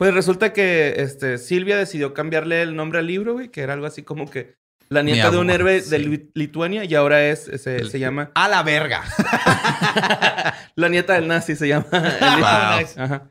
[0.00, 3.84] Pues resulta que este, Silvia decidió cambiarle el nombre al libro, güey, que era algo
[3.84, 4.54] así como que
[4.88, 5.90] la nieta de un héroe sí.
[5.90, 9.04] de Li- Lituania y ahora es, se, El- se llama A la verga.
[10.74, 11.86] la nieta del nazi, se llama.
[11.90, 13.04] Wow.
[13.04, 13.30] Ajá.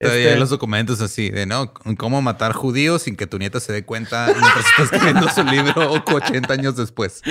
[0.00, 1.74] Este, los documentos así de, ¿no?
[1.96, 5.92] Cómo matar judíos sin que tu nieta se dé cuenta mientras está escribiendo su libro
[5.92, 7.22] 80 años después.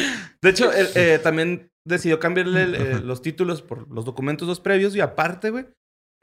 [0.41, 5.02] De hecho, eh, también decidió cambiarle eh, los títulos por los documentos dos previos y
[5.02, 5.65] aparte, güey,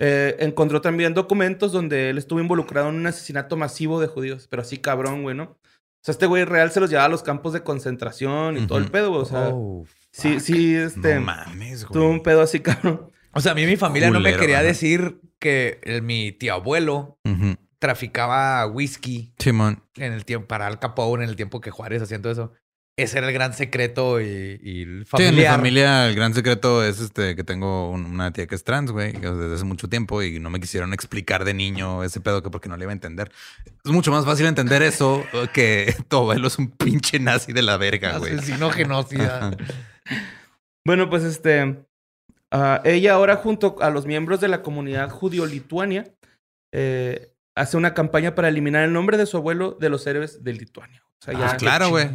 [0.00, 4.62] eh, encontró también documentos donde él estuvo involucrado en un asesinato masivo de judíos, pero
[4.62, 5.44] así cabrón, güey, ¿no?
[5.44, 8.78] O sea, este güey real se los llevaba a los campos de concentración y todo
[8.78, 9.20] el pedo, güey.
[9.22, 12.22] O sea, Oh, sí, sí, este, No mames, tuvo un güey.
[12.22, 13.08] pedo así, cabrón.
[13.32, 17.18] O sea, a mí mi familia no me quería decir que el- mi tío abuelo
[17.78, 19.82] traficaba whisky Simón.
[19.96, 22.52] en el tiempo para Al Capone, en el tiempo que Juárez haciendo eso.
[23.02, 26.84] Ese era el gran secreto y, y el Sí, en mi familia el gran secreto
[26.84, 30.22] es este que tengo un- una tía que es trans, güey, desde hace mucho tiempo
[30.22, 32.94] y no me quisieron explicar de niño ese pedo que porque no le iba a
[32.94, 33.30] entender.
[33.84, 37.76] Es mucho más fácil entender eso que tu abuelo es un pinche nazi de la
[37.76, 38.34] verga, güey.
[38.34, 39.56] Asesino genocida.
[40.86, 41.84] Bueno, pues este.
[42.50, 46.12] ah, ella ahora, junto a los miembros de la comunidad judío-lituania,
[46.72, 50.52] eh, hace una campaña para eliminar el nombre de su abuelo de los héroes de
[50.54, 51.02] Lituania.
[51.20, 51.50] O sea, ya.
[51.50, 52.08] Ah, claro, güey.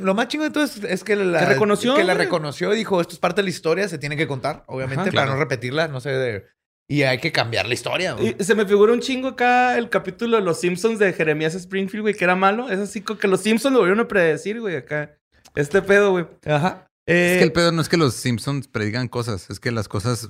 [0.00, 3.00] Lo más chingo de todo es, es que la reconoció, que la reconoció y dijo,
[3.00, 5.32] esto es parte de la historia, se tiene que contar, obviamente, Ajá, para claro.
[5.32, 6.46] no repetirla, no sé, de-
[6.88, 8.12] y hay que cambiar la historia.
[8.12, 8.36] güey.
[8.38, 12.02] Y se me figura un chingo acá el capítulo de los Simpsons de Jeremías Springfield,
[12.02, 12.70] güey, que era malo.
[12.70, 15.18] Es así como que los Simpsons lo volvieron a predecir, güey, acá.
[15.56, 16.26] Este pedo, güey.
[16.46, 16.86] Ajá.
[17.06, 19.86] Eh, Es que el pedo no es que los Simpsons predigan cosas, es que las
[19.88, 20.28] cosas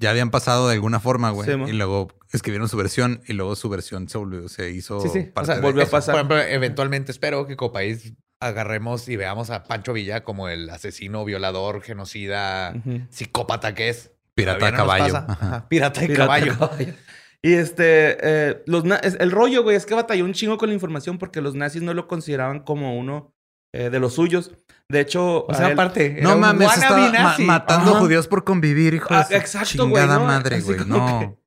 [0.00, 1.48] ya habían pasado de alguna forma, güey.
[1.48, 5.08] Sí, y luego escribieron su versión y luego su versión se, volvió- se hizo Sí,
[5.12, 5.26] sí.
[5.30, 6.14] O parte de volvió a pasar.
[6.14, 10.68] Por ejemplo, eventualmente espero que como país agarremos y veamos a Pancho Villa como el
[10.70, 12.74] asesino, violador, genocida,
[13.10, 14.10] psicópata que es.
[14.34, 15.04] Pirata nos caballo.
[15.14, 15.26] pasa.
[15.28, 15.46] Ajá.
[15.46, 15.68] Ajá.
[15.68, 16.58] Pirata de Pirata caballo.
[16.58, 16.94] caballo.
[17.42, 21.18] Y este, eh, los el rollo, güey, es que batalló un chingo con la información
[21.18, 23.32] porque los nazis no lo consideraban como uno
[23.74, 24.52] eh, de los suyos.
[24.90, 28.00] De hecho, O sea, él- aparte, No mames, estaba ma- matando Ajá.
[28.00, 30.24] judíos por convivir, hijo Ah, de su exacto, güey, chingada ¿no?
[30.26, 30.78] madre, güey.
[30.86, 31.38] No.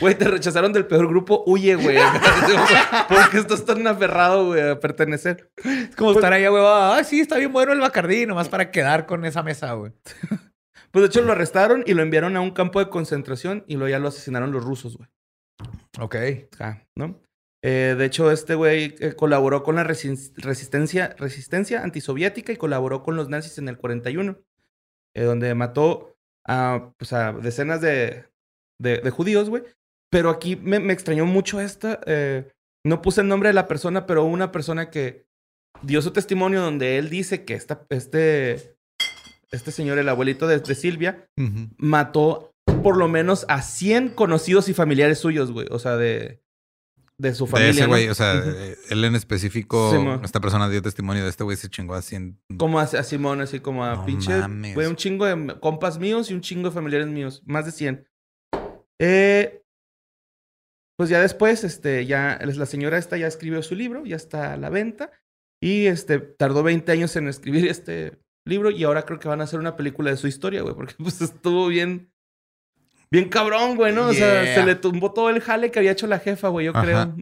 [0.00, 1.96] Güey, te rechazaron del peor grupo, huye, güey.
[3.08, 5.50] ¿Por qué estás tan aferrado, güey, a pertenecer?
[5.62, 6.62] Es como estar ahí, güey.
[6.66, 9.92] Ah, sí, está bien bueno el Bacardí, nomás para quedar con esa mesa, güey.
[10.90, 13.88] Pues de hecho lo arrestaron y lo enviaron a un campo de concentración y luego
[13.90, 15.08] ya lo asesinaron los rusos, güey.
[15.98, 16.14] Ok.
[16.60, 17.18] Ah, ¿no?
[17.66, 23.02] Eh, de hecho, este güey eh, colaboró con la resis- resistencia, resistencia antisoviética y colaboró
[23.02, 24.36] con los nazis en el 41,
[25.14, 26.14] eh, donde mató
[26.46, 28.26] a, pues, a decenas de,
[28.78, 29.62] de, de judíos, güey.
[30.10, 32.00] Pero aquí me, me extrañó mucho esta.
[32.06, 32.50] eh,
[32.86, 35.24] no puse el nombre de la persona, pero una persona que
[35.80, 38.76] dio su testimonio donde él dice que esta, este,
[39.50, 41.26] este señor, el abuelito de, de Silvia,
[41.78, 45.66] mató por lo menos a 100 conocidos y familiares suyos, güey.
[45.70, 46.42] O sea, de,
[47.18, 47.70] de su De familia.
[47.70, 47.88] ese ¿no?
[47.88, 51.68] güey, o sea, eh, él en específico, esta persona dio testimonio de este güey, se
[51.68, 52.40] chingó a 100.
[52.58, 54.36] Como a, a Simón, así como a No pinche.
[54.36, 54.74] mames.
[54.74, 57.42] Güey, un chingo de compas míos y un chingo de familiares míos.
[57.46, 58.08] Más de 100.
[59.00, 59.62] Eh,
[60.96, 64.56] pues ya después, este, ya la señora esta ya escribió su libro, ya está a
[64.56, 65.10] la venta.
[65.62, 68.70] Y este, tardó 20 años en escribir este libro.
[68.70, 70.74] Y ahora creo que van a hacer una película de su historia, güey.
[70.74, 72.12] Porque pues estuvo bien.
[73.14, 74.08] Bien cabrón, güey, ¿no?
[74.08, 76.72] O sea, se le tumbó todo el jale que había hecho la jefa, güey, yo
[76.74, 76.82] Ajá.
[76.82, 77.14] creo.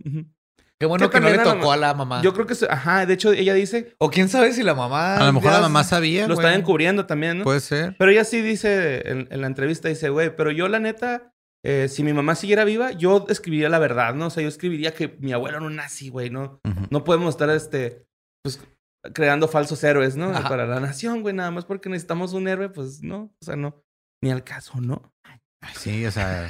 [0.80, 2.22] Qué bueno Que que no le la tocó a la mamá.
[2.22, 5.16] Yo creo que, ajá, de hecho, ella dice, O quién sabe si la mamá.
[5.18, 6.46] A lo mejor la mamá sabía, lo güey.
[6.46, 7.44] está encubriendo también, ¿no?
[7.44, 7.94] Puede ser.
[7.98, 11.88] Pero ella sí dice en, en la entrevista, dice, güey, pero yo la neta, eh,
[11.88, 14.28] si mi mamá siguiera viva, yo escribiría la verdad, ¿no?
[14.28, 16.58] O sea, yo escribiría que mi abuelo era un nazi, güey, ¿no?
[16.90, 18.06] No podemos estar, este,
[18.42, 18.60] pues,
[19.12, 20.30] creando falsos héroes, ¿no?
[20.30, 20.48] Ajá.
[20.48, 23.84] Para la nación, güey, nada más porque necesitamos un héroe, pues, no, o sea, no.
[24.20, 25.11] Ni al caso, ¿no?
[25.76, 26.48] Sí, o sea,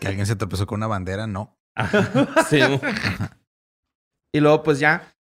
[0.00, 1.58] que alguien se tropezó con una bandera, no.
[2.48, 2.60] Sí.
[4.34, 5.14] y luego, pues ya,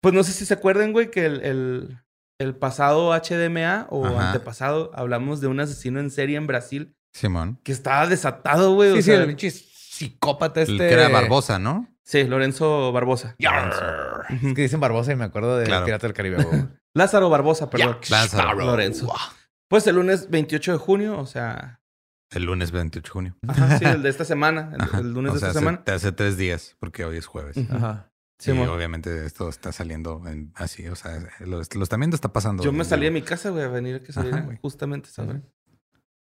[0.00, 1.98] pues no sé si se acuerdan, güey, que el, el,
[2.40, 4.28] el pasado HDMA o Ajá.
[4.28, 7.58] antepasado hablamos de un asesino en serie en Brasil Simón.
[7.62, 8.90] que estaba desatado, güey.
[8.92, 10.76] Sí, o sí, sea, el pinche psicópata este.
[10.76, 11.88] que era Barbosa, ¿no?
[12.04, 13.36] Sí, Lorenzo Barbosa.
[13.38, 14.26] Yarr.
[14.30, 15.84] Es que dicen Barbosa y me acuerdo de Claro.
[15.84, 16.42] Pirata del Caribe.
[16.42, 16.64] güey.
[16.94, 17.98] Lázaro Barbosa, perdón.
[18.10, 18.54] Lázaro.
[18.58, 19.10] Lorenzo.
[19.68, 21.80] Pues el lunes 28 de junio, o sea,
[22.32, 23.36] El lunes 28 de junio.
[23.46, 24.98] ajá, sí, el de esta semana, el, Ajá.
[25.00, 25.82] el lunes o de esta hace, semana.
[25.86, 27.56] hace tres días, porque hoy es jueves.
[27.70, 28.08] Ajá.
[28.38, 28.68] Sí, Simón.
[28.70, 32.62] obviamente esto está saliendo en- así, o sea, lo, lo están viendo, está pasando.
[32.64, 34.58] Yo me salí de mi casa, güey, a venir a que Ajá, saliera güey.
[34.60, 35.36] justamente, ¿sabes?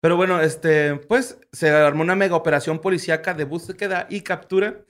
[0.02, 4.84] Pero bueno, este, pues se armó una mega operación policíaca de búsqueda y captura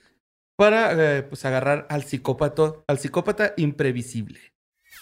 [0.58, 4.40] para eh, pues agarrar al psicópata, al psicópata imprevisible.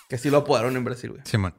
[0.07, 1.21] Que así lo apodaron en Brasil, güey.
[1.25, 1.53] Simón.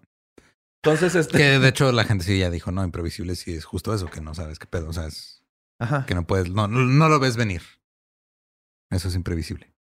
[0.82, 1.36] Entonces, este.
[1.36, 4.20] Que de hecho la gente sí ya dijo, no, imprevisible sí es justo eso, que
[4.20, 5.44] no sabes qué pedo, o sea, es
[5.78, 6.06] Ajá.
[6.06, 7.62] que no puedes, no, no, no lo ves venir.
[8.90, 9.74] Eso es imprevisible.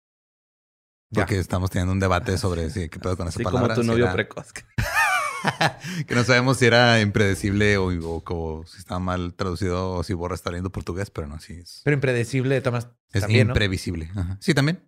[1.10, 1.22] Ya.
[1.22, 3.68] Porque estamos teniendo un debate sobre si qué pedo con esa Así palabra.
[3.68, 4.52] como tu si novio era- precoz.
[6.06, 10.12] que no sabemos si era impredecible o, o como si estaba mal traducido o si
[10.14, 11.80] Borra está leyendo portugués, pero no, así es.
[11.84, 13.52] Pero impredecible maneras, Es también, ¿no?
[13.52, 14.10] imprevisible.
[14.16, 14.36] Ajá.
[14.40, 14.84] Sí, también.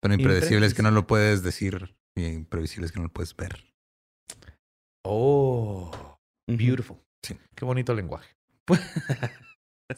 [0.00, 3.36] Pero impredecible es que no lo puedes decir y imprevisible es que no lo puedes
[3.36, 3.71] ver.
[5.04, 5.90] Oh,
[6.46, 6.96] beautiful.
[7.22, 7.36] Sí.
[7.54, 8.28] Qué bonito lenguaje.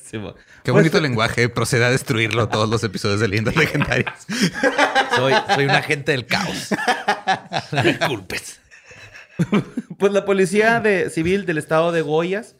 [0.01, 0.35] Sí, mo.
[0.35, 1.49] Qué Pues- bonito lenguaje.
[1.49, 4.27] Procede a destruirlo todos los episodios de Leyendas Legendarias.
[5.15, 6.71] Soy, soy un agente del caos.
[7.73, 8.61] No me culpes.
[9.99, 12.57] Pues la policía de, civil del estado de Goyas,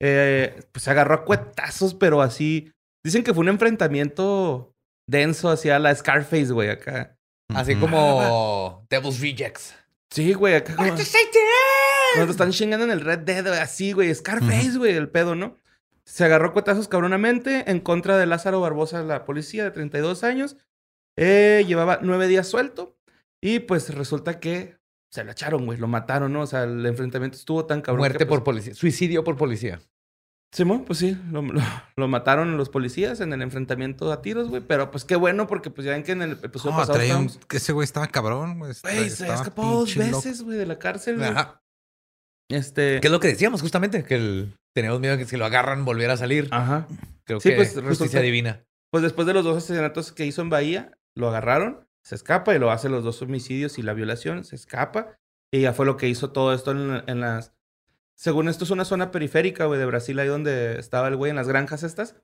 [0.00, 2.72] eh, pues se agarró a cuetazos, pero así.
[3.04, 4.72] Dicen que fue un enfrentamiento
[5.08, 7.16] denso hacia la Scarface, güey, acá.
[7.54, 9.74] Así como Devil's Rejects.
[10.10, 10.96] Sí, güey, acá como...
[12.14, 14.14] Cuando están chingando en el Red Dead, güey, así, güey.
[14.14, 15.56] Scarface, güey, el pedo, ¿no?
[16.04, 20.56] Se agarró cuetazos cabronamente en contra de Lázaro Barbosa, la policía de 32 años.
[21.16, 22.96] Eh, llevaba nueve días suelto.
[23.40, 24.78] Y pues resulta que
[25.10, 25.78] se lo echaron, güey.
[25.78, 26.42] Lo mataron, ¿no?
[26.42, 28.00] O sea, el enfrentamiento estuvo tan cabrón.
[28.00, 28.74] Muerte que, pues, por policía.
[28.74, 29.80] Suicidio por policía.
[30.50, 31.60] Simón, pues sí, lo, lo-
[31.96, 34.62] lo mataron los policías en el enfrentamiento a tiros, güey.
[34.66, 37.18] Pero pues qué bueno, porque pues ya ven que en el episodio No, pasado traía
[37.18, 38.72] un- estábamos- que ese güey estaba cabrón, güey.
[38.82, 41.28] Güey, se escapó dos veces, güey, de la cárcel, güey.
[42.50, 42.58] Ajá.
[42.58, 43.00] Este...
[43.00, 45.84] Que es lo que decíamos justamente, que el- teníamos miedo de que si lo agarran
[45.84, 46.48] volviera a salir.
[46.50, 46.86] Ajá.
[47.24, 48.64] Creo Sí, que pues, justicia resulta- divina.
[48.90, 52.58] Pues después de los dos asesinatos que hizo en Bahía, lo agarraron, se escapa y
[52.58, 55.18] lo hace los dos homicidios y la violación, se escapa.
[55.52, 57.52] Y ya fue lo que hizo todo esto en, en las...
[58.16, 61.36] Según esto es una zona periférica, güey, de Brasil, ahí donde estaba el güey en
[61.36, 62.16] las granjas estas.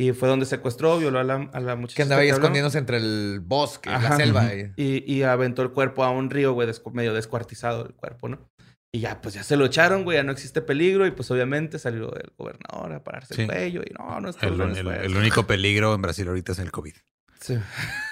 [0.00, 1.96] Y fue donde secuestró, violó a la, a la muchacha.
[1.96, 4.16] Que andaba ahí escondiéndose entre el bosque y la Ajá.
[4.16, 4.50] selva.
[4.54, 8.28] Y- Y, y aventó el cuerpo a un río, güey, descu- medio descuartizado el cuerpo,
[8.28, 8.48] ¿no?
[8.94, 11.04] Y ya, pues ya se lo echaron, güey, ya no existe peligro.
[11.04, 13.40] Y pues obviamente salió el gobernador a pararse Sí.
[13.42, 13.82] el cuello.
[13.82, 16.94] Y no, no está El, el- el único peligro en Brasil ahorita es el COVID
[17.40, 17.58] Sí.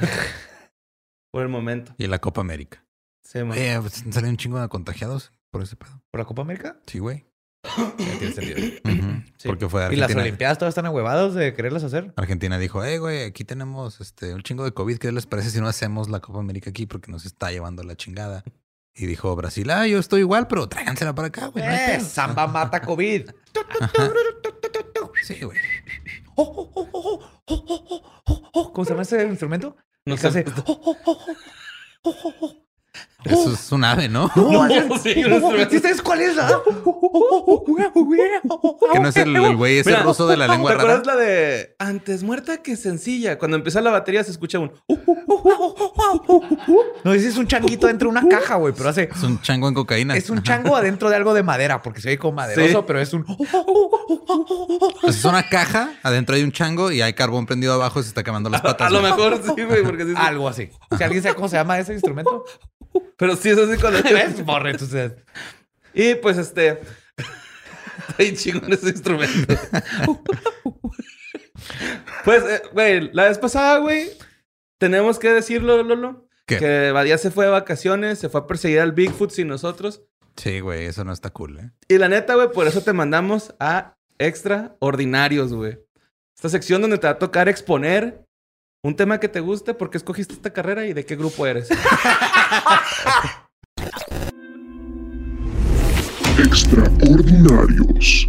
[1.33, 1.95] Por el momento.
[1.99, 2.85] y la Copa América.
[3.25, 3.39] Sí.
[3.39, 6.03] Oye, pues, salen un chingo de contagiados por ese pedo.
[6.11, 6.77] ¿Por la Copa América?
[6.87, 7.27] Sí, güey.
[7.99, 8.59] Ya tiene sentido.
[9.39, 9.47] Sí.
[9.49, 10.23] Porque fue ¿Y las Argentina.
[10.23, 12.13] Olimpiadas todas están ahuevados de quererlas hacer?
[12.17, 14.99] Argentina dijo, eh, güey, aquí tenemos este, un chingo de COVID.
[14.99, 16.87] ¿Qué les parece si no hacemos la Copa América aquí?
[16.87, 18.43] Porque nos está llevando la chingada.
[18.95, 21.65] Y dijo Brasil, ah, yo estoy igual, pero tráigansela para acá, güey.
[21.65, 22.05] Eh, pedo".
[22.05, 23.31] Samba mata COVID.
[25.25, 25.59] Sí, güey.
[28.73, 29.77] ¿Cómo se llama ese instrumento?
[30.05, 30.45] No sé.
[33.25, 34.31] Eso es un ave, ¿no?
[34.35, 35.71] No, sí, instrumento.
[35.71, 36.37] ¿Sí sabes cuál es?
[36.39, 36.61] ah?
[38.93, 41.19] Que no es el, el güey ese Mira, ruso de la lengua ¿Te acuerdas rara.
[41.19, 43.39] la de antes muerta que sencilla?
[43.39, 44.73] Cuando empieza la batería se escucha un.
[47.05, 49.09] No, ese es un changuito dentro de una caja, güey, pero hace.
[49.15, 50.17] Es un chango en cocaína.
[50.17, 52.85] Es un chango adentro de algo de madera, porque se ve como maderoso, Sí.
[52.87, 53.25] pero es un.
[55.01, 58.09] Pues es una caja, adentro hay un chango y hay carbón prendido abajo y se
[58.11, 58.87] está quemando las patas.
[58.89, 60.13] A lo mejor sí, güey, porque sí.
[60.17, 60.71] Algo así.
[60.97, 62.45] Si alguien sabe cómo se llama ese instrumento,
[63.17, 63.99] Pero sí es así cuando.
[64.09, 65.13] es borre, entonces.
[65.95, 66.81] Y pues este.
[68.19, 69.55] Bien chingón ese instrumento.
[72.25, 74.11] pues, eh, güey, la vez pasada, güey,
[74.79, 76.29] tenemos que decirlo, Lolo.
[76.47, 76.59] ¿Qué?
[76.59, 80.03] Que Badía se fue de vacaciones, se fue a perseguir al Bigfoot sin nosotros.
[80.37, 81.71] Sí, güey, eso no está cool, ¿eh?
[81.89, 85.79] Y la neta, güey, por eso te mandamos a Extraordinarios, güey.
[86.37, 88.25] Esta sección donde te va a tocar exponer
[88.85, 91.69] un tema que te guste, por qué escogiste esta carrera y de qué grupo eres.
[96.39, 98.29] Extraordinarios.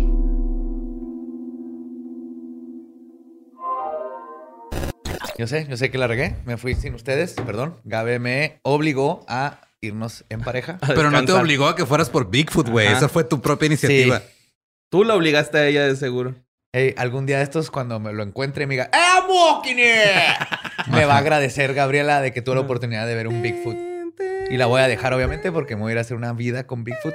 [5.40, 6.36] Yo sé, yo sé que la regué.
[6.46, 7.78] Me fui sin ustedes, perdón.
[7.84, 10.78] Gabe me obligó a irnos en pareja.
[10.86, 12.90] Pero no te obligó a que fueras por Bigfoot, güey.
[12.90, 14.22] Esa fue tu propia iniciativa.
[14.92, 16.36] Tú la obligaste a ella de seguro.
[16.76, 19.76] Ey, algún día de estos, cuando me lo encuentre y me diga, ¡Eh, I'm walking
[19.76, 20.36] here",
[20.92, 23.78] Me va a agradecer, Gabriela, de que tuve la oportunidad de ver un Bigfoot.
[24.50, 26.66] Y la voy a dejar, obviamente, porque me voy a ir a hacer una vida
[26.66, 27.14] con Bigfoot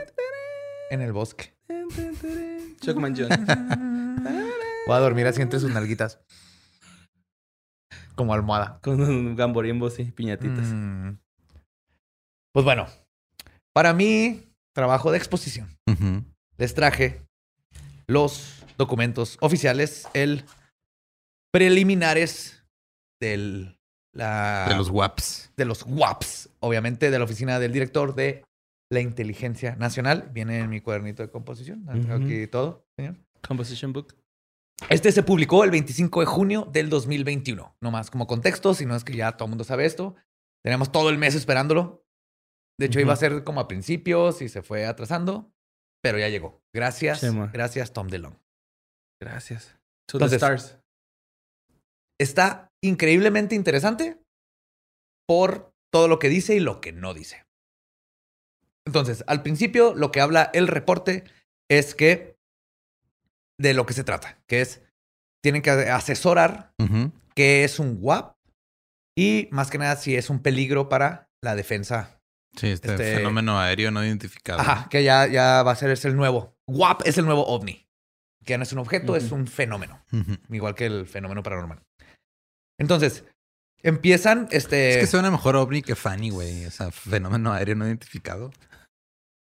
[0.90, 1.52] en el bosque.
[2.80, 3.28] Chuckman John.
[4.86, 6.20] Voy a dormir así entre sus nalguitas.
[8.14, 8.78] Como almohada.
[8.82, 10.66] Con un gamborimbos y piñatitas.
[10.68, 11.18] Mm.
[12.54, 12.86] Pues bueno,
[13.74, 15.76] para mi trabajo de exposición,
[16.56, 17.22] les traje
[18.06, 20.44] los documentos oficiales, el
[21.52, 22.64] preliminares
[23.20, 23.78] del,
[24.14, 25.52] la, De los WAPs.
[25.56, 28.44] de los WAPs, obviamente de la oficina del director de
[28.90, 30.30] la inteligencia nacional.
[30.32, 31.84] Viene en mi cuadernito de composición.
[32.10, 33.16] Aquí todo, señor.
[33.46, 34.14] Composition Book.
[34.88, 37.76] Este se publicó el 25 de junio del 2021.
[37.80, 40.14] No más como contexto, si no es que ya todo el mundo sabe esto.
[40.64, 42.04] Tenemos todo el mes esperándolo.
[42.78, 45.52] De hecho, iba a ser como a principios y se fue atrasando,
[46.00, 46.62] pero ya llegó.
[46.72, 48.36] Gracias, Sí, gracias Tom DeLong.
[49.20, 49.76] Gracias.
[50.08, 50.78] To Entonces- the stars.
[52.20, 54.18] Está increíblemente interesante
[55.26, 57.44] por todo lo que dice y lo que no dice.
[58.86, 61.24] Entonces, al principio lo que habla el reporte
[61.70, 62.36] es que
[63.60, 64.82] de lo que se trata, que es
[65.42, 67.12] tienen que asesorar Ujú.
[67.34, 68.36] qué es un WAP
[69.16, 72.20] y más que nada si es un peligro para la defensa.
[72.56, 74.60] Sí, este, Este- fenómeno aéreo no identificado.
[74.60, 76.56] Ajá, que ya, ya va a ser es el nuevo.
[76.66, 77.86] WAP es el nuevo ovni.
[78.44, 80.02] Que ya no es un objeto, es un fenómeno.
[80.50, 81.82] Igual que el fenómeno paranormal.
[82.78, 83.24] Entonces,
[83.82, 84.90] empiezan este.
[84.90, 86.64] Es que suena mejor ovni que Fanny, güey.
[86.66, 88.52] O sea, fenómeno aéreo no identificado.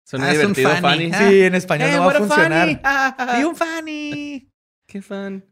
[0.06, 1.12] Suena Ah, es un divertido, Fanny.
[1.12, 1.30] Fanny.
[1.32, 2.82] Sí, en español Eh, no va a funcionar.
[2.82, 3.42] Fanny.
[3.42, 4.50] Y un Fanny.
[4.88, 5.46] Qué fan.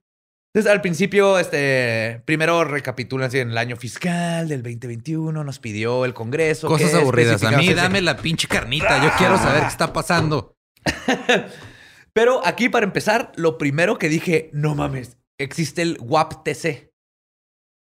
[0.53, 6.05] Entonces, al principio, este, primero recapitulan así en el año fiscal del 2021, nos pidió
[6.05, 6.69] el Congreso.
[6.69, 7.43] Cosas que aburridas.
[7.43, 9.03] A mí dame la pinche carnita.
[9.03, 10.55] Yo quiero saber qué está pasando.
[12.15, 16.91] Pero aquí, para empezar, lo primero que dije, no mames, existe el WAP-TC,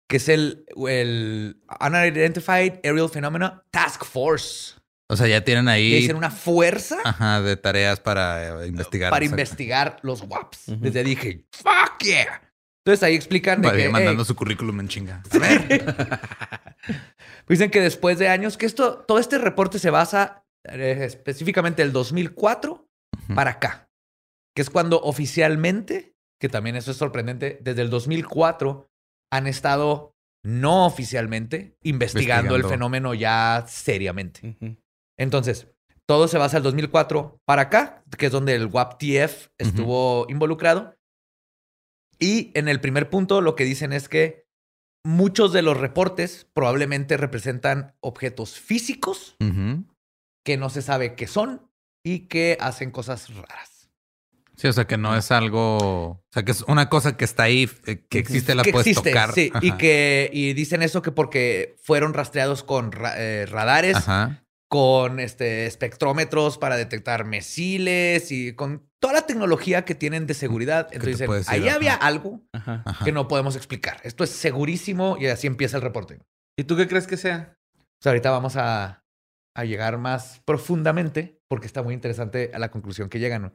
[0.09, 4.73] que es el, el Unidentified Aerial Phenomena Task Force.
[5.07, 9.11] O sea, ya tienen Que ahí dicen una fuerza ajá, de tareas para eh, investigar.
[9.11, 10.69] para investigar los WAPs.
[10.69, 10.79] Ujú.
[10.81, 12.41] Desde dije, fuck yeah.
[12.83, 15.21] Entonces ahí explican de que, mandando hey, su currículum en chinga.
[15.31, 16.19] A ver.
[17.47, 21.91] Dicen que después de años, que esto, todo este reporte se basa eh, específicamente del
[21.91, 23.35] 2004 Ujú.
[23.35, 23.84] para acá,
[24.55, 28.89] que es cuando oficialmente, que también eso es sorprendente, desde el 2004
[29.31, 34.57] han estado no oficialmente investigando, el fenómeno ya seriamente.
[35.17, 35.67] Entonces,
[36.07, 40.95] todo se basa del 2004 para acá, que es donde el WAP-TF estuvo involucrado.
[42.19, 44.45] Y en el primer punto lo que dicen es que
[45.03, 49.35] muchos de los reportes probablemente representan objetos físicos
[50.45, 51.71] que no se sabe qué son
[52.05, 53.74] y que hacen cosas raras.
[54.57, 55.77] Sí, o sea, que no es algo.
[55.77, 58.87] O sea, que es una cosa que está ahí, eh, que existe, la que puedes
[58.87, 59.33] existe, tocar.
[59.33, 59.51] sí.
[59.61, 64.43] Y que y dicen eso que porque fueron rastreados con ra- eh, radares, Ajá.
[64.69, 70.87] con este espectrómetros para detectar misiles y con toda la tecnología que tienen de seguridad.
[70.91, 71.75] Entonces, dicen, ahí ajá.
[71.75, 72.41] había algo
[73.03, 73.99] que no podemos explicar.
[74.03, 76.19] Esto es segurísimo y así empieza el reporte.
[76.57, 77.55] ¿Y tú qué crees que sea?
[77.77, 79.03] O sea, ahorita vamos a,
[79.55, 83.53] a llegar más profundamente porque está muy interesante a la conclusión que llegan.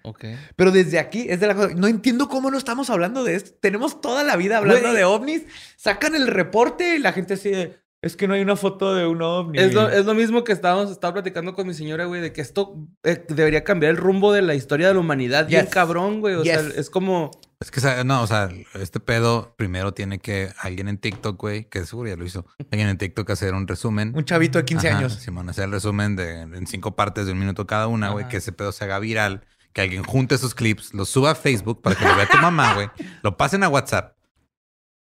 [0.57, 1.75] Pero desde aquí es de la cosa.
[1.75, 3.59] No entiendo cómo no estamos hablando de esto.
[3.61, 5.45] Tenemos toda la vida hablando de ovnis.
[5.77, 7.79] Sacan el reporte y la gente así de.
[8.03, 9.59] Es que no hay una foto de un ovni.
[9.59, 12.41] Es lo, es lo mismo que estábamos, estaba platicando con mi señora, güey, de que
[12.41, 15.47] esto eh, debería cambiar el rumbo de la historia de la humanidad.
[15.47, 16.35] Bien cabrón, güey.
[16.37, 17.31] O sea, es como...
[17.61, 21.85] Es que, no, o sea, este pedo primero tiene que alguien en TikTok, güey, que
[21.85, 24.15] seguro ya lo hizo, alguien en TikTok hacer un resumen.
[24.17, 25.13] Un chavito de 15 Ajá, años.
[25.17, 28.39] Simón, hacer el resumen de en cinco partes de un minuto cada una, güey, que
[28.39, 29.45] ese pedo se haga viral,
[29.75, 32.75] que alguien junte esos clips, los suba a Facebook para que lo vea tu mamá,
[32.75, 32.89] güey,
[33.23, 34.17] lo pasen a WhatsApp.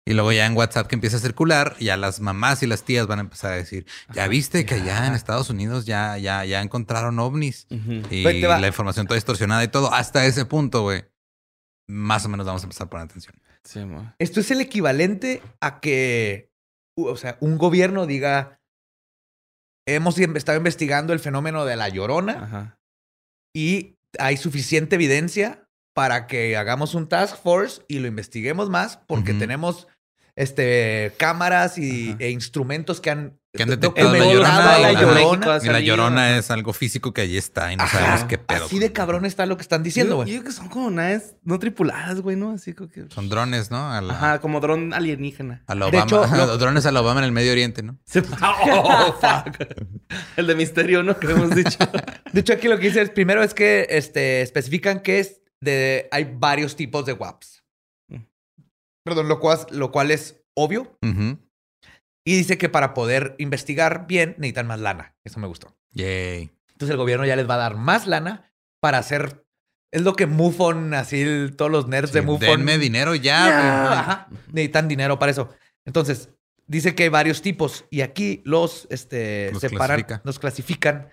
[0.04, 3.06] Y luego ya en WhatsApp que empieza a circular, ya las mamás y las tías
[3.06, 6.60] van a empezar a decir, ya viste que allá en Estados Unidos ya, ya, ya
[6.60, 7.66] encontraron ovnis.
[8.10, 9.94] Y la información toda distorsionada y todo.
[9.94, 11.04] Hasta ese punto, güey.
[11.90, 13.34] Más o menos vamos a empezar a poner atención.
[13.64, 14.14] Sí, mo.
[14.18, 16.50] Esto es el equivalente a que,
[16.96, 18.60] o sea, un gobierno diga,
[19.86, 22.78] hemos estado investigando el fenómeno de la llorona Ajá.
[23.54, 29.34] y hay suficiente evidencia para que hagamos un task force y lo investiguemos más porque
[29.34, 29.88] tenemos
[30.36, 34.78] este cámaras y, e instrumentos que han, Que han detectado la llorona.
[34.78, 34.92] la
[35.80, 36.28] llorona.
[36.28, 37.98] Y la es algo físico que allí está y no Ajá.
[37.98, 38.66] sabemos qué pedo.
[38.66, 40.32] Así de cabrón está lo que están diciendo, güey.
[40.32, 42.52] yo que son como naves no tripuladas, güey, ¿no?
[42.52, 43.06] Así como que...
[43.10, 43.92] Son drones, ¿no?
[43.92, 45.64] A la, Ajá, como dron alienígena.
[45.66, 46.26] a la De Obama.
[46.26, 47.98] hecho, lo- drones a la Obama en el Medio Oriente, ¿no?
[48.06, 48.20] Sí.
[48.42, 49.56] Oh, fuck.
[50.36, 51.18] El de misterio, ¿no?
[51.18, 51.78] Que hemos dicho.
[52.32, 56.08] De hecho, aquí lo que dice es, primero es que este, especifican que es de,
[56.12, 57.59] hay varios tipos de WAPs.
[59.04, 60.98] Perdón, lo cual, lo cual es obvio.
[62.24, 65.16] Y dice que para poder investigar bien necesitan más lana.
[65.24, 65.76] Eso me gustó.
[65.92, 66.50] Yay.
[66.72, 69.44] Entonces el gobierno ya les va a dar más lana para hacer...
[69.92, 72.40] Es lo que MUFON, así el- todos los nerds de MUFON...
[72.58, 73.98] denme dinero ya, güey.
[73.98, 74.28] ajá.
[74.52, 75.50] Necesitan dinero para eso.
[75.84, 76.30] Entonces,
[76.66, 80.20] dice que hay varios tipos y aquí los este, Los separan, clasifica.
[80.24, 81.08] los clasifican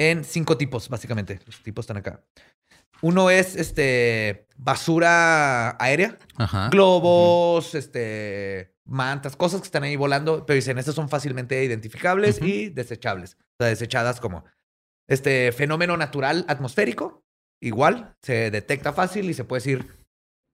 [0.00, 1.40] en cinco tipos, básicamente.
[1.44, 2.24] Los tipos están acá.
[3.02, 6.68] Uno es este basura aérea, Ajá.
[6.70, 12.68] globos, este mantas, cosas que están ahí volando, pero dicen, estas son fácilmente identificables y
[12.68, 13.36] desechables.
[13.40, 14.44] O sea, desechadas como
[15.08, 17.24] este fenómeno natural atmosférico,
[17.60, 19.86] igual, se detecta fácil y se puede decir,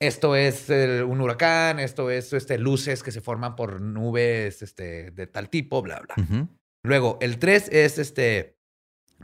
[0.01, 5.11] esto es el- un huracán, esto es este, luces que se forman por nubes este,
[5.11, 6.47] de tal tipo, bla, bla.
[6.85, 8.57] Luego, el 3 es este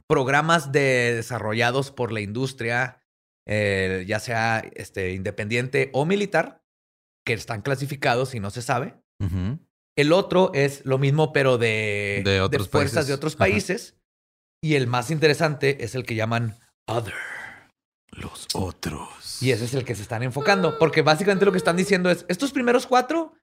[0.09, 3.01] programas de, desarrollados por la industria,
[3.47, 6.63] eh, ya sea este, independiente o militar,
[7.27, 8.95] que están clasificados y no se sabe.
[9.97, 13.09] El otro es lo mismo, pero de, De otros fuerzas países.
[13.09, 13.39] de otros Ajá.
[13.41, 13.97] países.
[14.63, 17.15] Y el más interesante es el que llaman Other.
[18.11, 19.43] Los otros.
[19.43, 20.79] Y ese es el que se están enfocando.
[20.79, 23.35] Porque básicamente lo que están diciendo es, estos primeros cuatro,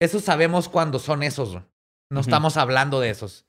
[0.00, 1.58] esos sabemos cuándo son esos.
[2.10, 3.46] No estamos hablando de esos.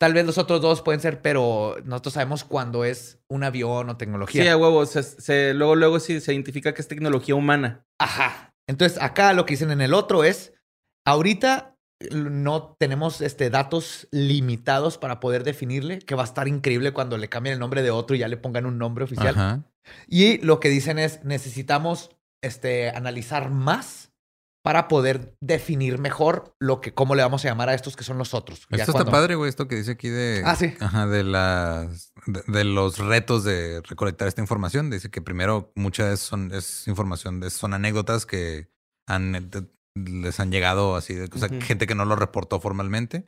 [0.00, 3.96] Tal vez los otros dos pueden ser, pero nosotros sabemos cuándo es un avión o
[3.96, 4.42] tecnología.
[4.42, 4.86] Sí, a huevo.
[4.86, 7.84] Se, se- luego, luego sí se identifica que es tecnología humana.
[7.98, 8.54] Ajá.
[8.68, 10.52] Entonces, acá lo que dicen en el otro es,
[11.04, 11.74] ahorita
[12.12, 17.28] no tenemos este, datos limitados para poder definirle, que va a estar increíble cuando le
[17.28, 19.34] cambien el nombre de otro y ya le pongan un nombre oficial.
[19.34, 19.64] Ajá.
[20.06, 24.07] Y lo que dicen es, necesitamos este, analizar más
[24.62, 28.18] para poder definir mejor lo que, cómo le vamos a llamar a estos que son
[28.18, 28.66] los otros.
[28.70, 30.42] Ya Esto cuando- está padre, güey, esto que dice aquí de...
[30.44, 30.74] Ah, sí.
[30.80, 32.12] Ajá, de las...
[32.26, 34.90] De, de los retos de recolectar esta información.
[34.90, 38.68] Dice que primero muchas son, es información, de, son anécdotas que
[39.06, 41.60] han, de- les han llegado así, de, o sea, Ujú.
[41.62, 43.26] gente que no lo reportó formalmente.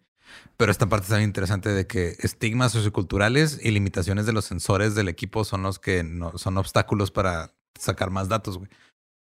[0.56, 5.08] Pero esta parte está interesante de que estigmas socioculturales y limitaciones de los sensores del
[5.08, 8.70] equipo son los que no, son obstáculos para sacar más datos, güey.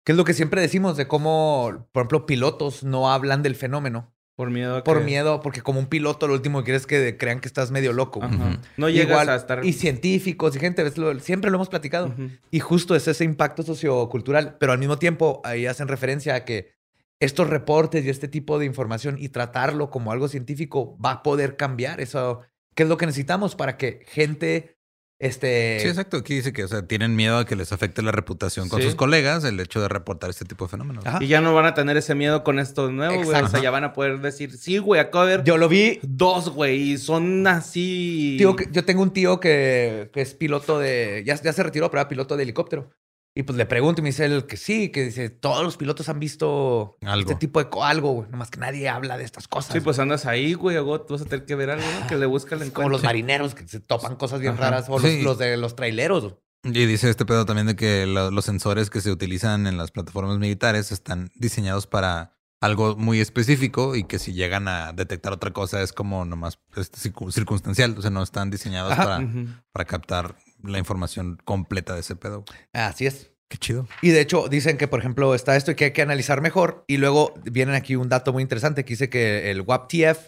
[0.04, 4.14] Que es lo que siempre decimos de cómo, por ejemplo, pilotos no hablan del fenómeno.
[4.36, 6.88] Por miedo a Por que- miedo, porque como un piloto lo último que quieres es
[6.88, 8.24] que crean que estás medio loco.
[8.24, 8.62] Ajá.
[8.78, 9.66] No llegas Igual, a estar...
[9.66, 12.16] Y científicos y gente, ves, lo- siempre lo hemos platicado.
[12.50, 16.72] Y justo es ese impacto sociocultural, pero al mismo tiempo ahí hacen referencia a que
[17.20, 21.58] estos reportes y este tipo de información y tratarlo como algo científico va a poder
[21.58, 22.40] cambiar eso.
[22.76, 24.79] ¿Qué es lo que necesitamos para que gente,
[25.20, 25.80] este...
[25.82, 26.18] Sí, exacto.
[26.18, 28.86] Aquí dice que, o sea, tienen miedo a que les afecte la reputación con Sí.
[28.86, 31.06] sus colegas el hecho de reportar este tipo de fenómenos.
[31.06, 31.20] Ajá.
[31.22, 33.42] Y ya no van a tener ese miedo con esto nuevo, güey.
[33.42, 36.00] O sea, ya van a poder decir, sí, güey, acabo de ver Yo lo vi
[36.04, 38.36] dos, güey, y son así...
[38.38, 41.24] Tío yo tengo un tío que, que es piloto de.
[41.26, 42.90] Ya, ya se retiró, pero era piloto de helicóptero.
[43.36, 46.10] Y pues le pregunto y me dice él que sí, que dice: todos los pilotos
[46.10, 47.30] han visto Algo.
[47.32, 48.30] este tipo de algo, güey.
[48.30, 49.72] Nomás que nadie habla de estas cosas.
[49.74, 52.08] Sí, pues andas ahí, güey, tú vas a tener que ver algo, ¿no?
[52.08, 53.08] Que le busca el Es como los encuentro.
[53.10, 54.64] marineros que se topan cosas bien Ajá.
[54.72, 54.86] raras.
[54.90, 55.22] O los, Sí.
[55.22, 56.36] los de los traileros.
[56.64, 59.92] Y dice este pedo también de que lo- los sensores que se utilizan en las
[59.92, 65.54] plataformas militares están diseñados para algo muy específico y que si llegan a detectar otra
[65.54, 67.96] cosa es como nomás este, circu- circunstancial.
[67.98, 69.04] O sea, no están diseñados Ajá.
[69.06, 69.28] para,
[69.72, 72.46] para captar la información completa de ese pedo.
[72.74, 73.32] Así es.
[73.50, 73.88] Qué chido.
[74.02, 76.84] Y de hecho dicen que, por ejemplo, está esto y que hay que analizar mejor.
[76.88, 80.20] Y luego vienen aquí un dato muy interesante que dice que el WAPTF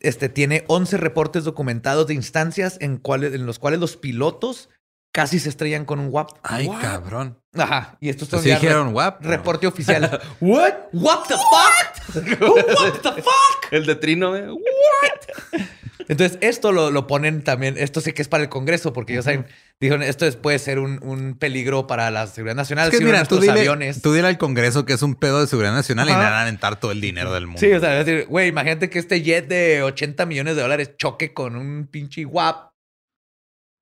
[0.00, 4.68] este, tiene 11 reportes documentados de instancias en, cuales, en los cuales los pilotos
[5.10, 6.30] casi se estrellan con un WAP.
[6.44, 7.40] Ay, cabrón.
[7.56, 7.96] Ajá.
[8.00, 9.24] Y estos son Así ya dijeron re- WAP.
[9.24, 10.20] reporte oficial.
[10.40, 10.74] ¿What?
[10.92, 12.14] ¿What the fuck?
[12.40, 13.72] ¿What the fuck?
[13.72, 14.46] El de Trino, eh.
[16.06, 19.24] Entonces, esto lo, lo ponen también, esto sí que es para el Congreso, porque ellos
[19.24, 19.46] saben,
[19.80, 22.86] dijeron, esto es- puede ser un, un peligro para la seguridad nacional.
[22.86, 24.00] Es que si mira, tú dile, aviones.
[24.00, 26.18] tú dile al Congreso que es un pedo de seguridad nacional y Ajá.
[26.20, 27.60] le van a aventar todo el dinero del mundo.
[27.60, 30.92] Sí, o sea, es decir, güey, imagínate que este jet de 80 millones de dólares
[30.96, 32.68] choque con un pinche WAP.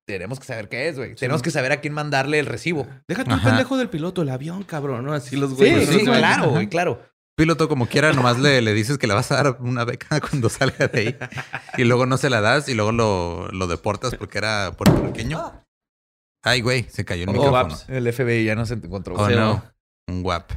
[0.07, 1.15] Tenemos que saber qué es, güey.
[1.15, 2.87] Tenemos que saber a quién mandarle el recibo.
[3.09, 3.49] Déjate un Ajá.
[3.49, 5.13] pendejo del piloto, el avión, cabrón, ¿no?
[5.13, 5.89] Así los Sí, güeyes.
[5.89, 7.01] sí, no se claro, güey, claro.
[7.37, 10.49] Piloto, como quiera, nomás le, le dices que le vas a dar una beca cuando
[10.49, 11.17] salga de ahí.
[11.77, 15.63] Y luego no se la das y luego lo, lo deportas porque era puertorriqueño.
[16.43, 17.53] Ay, güey, se cayó el Oh, micrófono.
[17.75, 17.85] waps.
[17.89, 19.13] El FBI ya no se encontró.
[19.15, 19.63] Oh, no.
[20.07, 20.51] Un guap.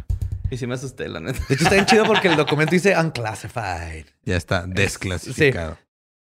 [0.50, 1.38] Y sí me asusté, la neta.
[1.48, 4.06] De hecho, está bien chido porque el documento dice unclassified.
[4.24, 5.76] Ya está desclasificado.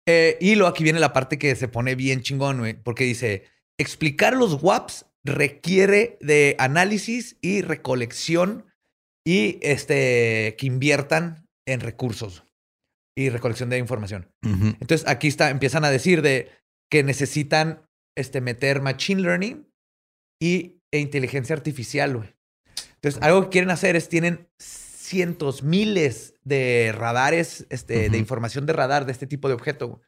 [0.08, 3.46] Eh, y luego aquí viene la parte que se pone bien chingón, güey, porque dice,
[3.80, 8.66] explicar los WAPs requiere de análisis y recolección
[9.26, 12.44] y este, que inviertan en recursos
[13.16, 14.28] y recolección de información.
[14.42, 16.50] Entonces aquí está, empiezan a decir de
[16.92, 19.68] que necesitan este, meter machine learning
[20.42, 22.34] y, e inteligencia artificial, güey.
[22.96, 28.74] Entonces, algo que quieren hacer es tienen cientos, miles de radares, este, de información de
[28.74, 30.02] radar de este tipo de objeto.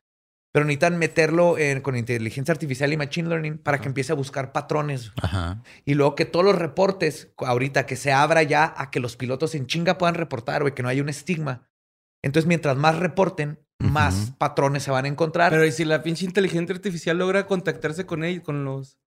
[0.55, 4.53] Pero necesitan meterlo en- con inteligencia artificial y machine learning para que empiece a buscar
[4.53, 5.11] patrones.
[5.21, 5.61] Ajá.
[5.83, 9.53] Y luego que todos los reportes, ahorita que se abra ya a que los pilotos
[9.53, 11.67] en chinga puedan reportar, güey, que no haya un estigma.
[12.23, 15.51] Entonces, mientras más reporten, más patrones se van a encontrar.
[15.51, 18.97] Pero ¿y si la pinche inteligencia artificial logra contactarse con ellos, con los...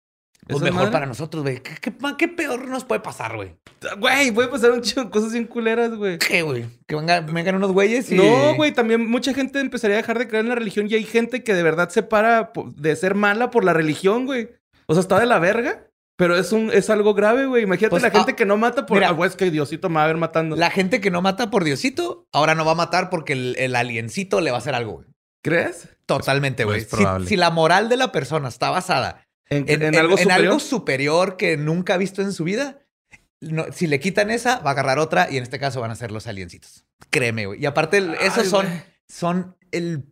[0.47, 1.61] Pues mejor para nosotros, güey.
[1.63, 3.55] ¿Qué, qué, qué peor nos puede pasar, güey?
[3.99, 6.19] Güey, puede pasar un chingo de cosas bien culeras, güey.
[6.19, 6.65] ¿Qué, güey?
[6.87, 8.15] Que venga- vengan unos güeyes y...
[8.15, 11.05] No, güey, también mucha gente empezaría a dejar de creer en la religión y hay
[11.05, 14.49] gente que de verdad se para de ser mala por la religión, güey.
[14.87, 15.87] O sea, está de la verga,
[16.17, 17.65] pero es un es algo grave, güey.
[17.65, 19.09] Imagínate Pues, la gente ah, que no mata por mira.
[19.11, 20.57] ah, güey, es que Diosito me va a ver matando.
[20.57, 23.77] La gente que no mata por Diosito, ahora no va a matar porque el, el
[23.77, 25.07] aliencito le va a hacer algo, güey.
[25.45, 25.91] ¿Crees?
[26.07, 26.79] Totalmente, güey.
[26.81, 27.29] Pues, Si- probable.
[27.29, 30.47] si, la moral de la persona está basada En, en, en en- algo en superior.
[30.47, 32.79] algo superior que nunca ha visto en su vida,
[33.41, 35.95] no- si le quitan esa, va a agarrar otra y en este caso van a
[35.97, 36.85] ser los aliencitos.
[37.11, 37.61] Créeme, güey.
[37.63, 38.67] Y aparte, esos son,
[39.09, 40.05] son el,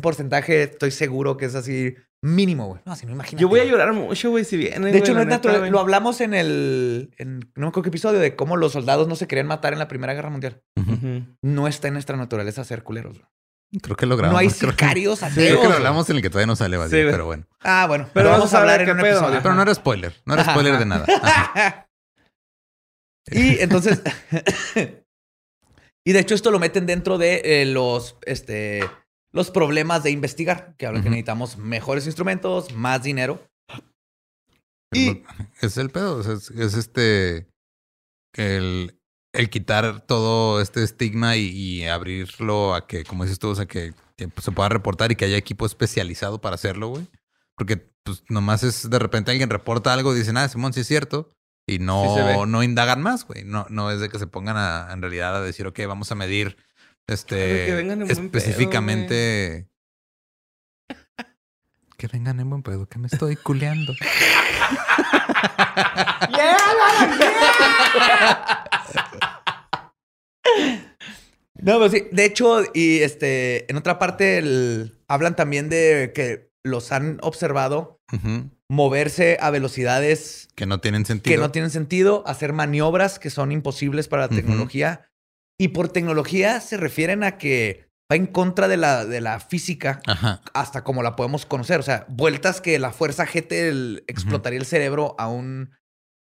[0.00, 2.80] porcentaje, estoy seguro que es así mínimo, güey.
[2.84, 3.40] No, si no imagínate.
[3.40, 4.90] Yo voy a llorar mucho, güey, si viene.
[4.92, 5.70] De hecho, no es natural.
[5.70, 7.10] Lo hablamos en el.
[7.18, 9.78] En, no me acuerdo qué episodio de cómo los soldados no se querían matar en
[9.78, 10.62] la Primera Guerra Mundial.
[11.42, 13.18] No está en nuestra naturaleza ser culeros.
[13.18, 13.28] güey.
[13.82, 14.34] Creo que lo grabamos.
[14.34, 15.60] No hay Creo sicarios Creo ateos.
[15.60, 17.46] que lo hablamos en el que todavía no sale, Badía, Sí, pero bueno.
[17.60, 18.04] Ah, bueno.
[18.12, 19.18] Pero, Pero vamos a hablar en un pedo.
[19.18, 19.40] episodio.
[19.42, 20.14] Pero no era spoiler.
[20.24, 20.80] No era Ajá, spoiler ajá.
[20.80, 21.06] de nada.
[21.22, 21.86] Ajá.
[23.30, 24.02] Y entonces.
[26.04, 28.88] y de hecho, esto lo meten dentro de eh, los, este,
[29.32, 33.46] los problemas de investigar, que hablan que necesitamos mejores instrumentos, más dinero.
[34.92, 35.22] Y-
[35.60, 36.20] Es el pedo.
[36.22, 37.46] es, es este.
[38.34, 38.99] El,
[39.32, 43.66] el quitar todo este estigma y, y abrirlo a que, como dices tú, o sea,
[43.66, 47.06] que, que, pues, se pueda reportar y que haya equipo especializado para hacerlo, güey.
[47.56, 50.86] Porque, pues, nomás es de repente alguien reporta algo y dicen, ah, Simón, sí es
[50.86, 51.30] cierto.
[51.66, 53.44] Y no, no indagan más, güey.
[53.44, 56.16] No, no es de que se pongan a, en realidad a decir, ok, vamos a
[56.16, 56.56] medir
[57.06, 59.68] este que vengan en buen pedo, específicamente.
[61.96, 63.94] que vengan en buen pedo, que me estoy culeando.
[71.62, 72.04] No, pero sí.
[72.12, 77.98] De hecho, y este, en otra parte, el- hablan también de que los han observado
[78.68, 81.34] moverse a velocidades Que no tienen sentido.
[81.34, 85.08] que no tienen sentido, hacer maniobras que son imposibles para la tecnología.
[85.58, 90.00] Y por tecnología se refieren a que va en contra de la, de la física
[90.06, 90.40] Ajá.
[90.54, 91.78] hasta como la podemos conocer.
[91.80, 95.70] O sea, vueltas que la fuerza G el- explotaría el cerebro a un,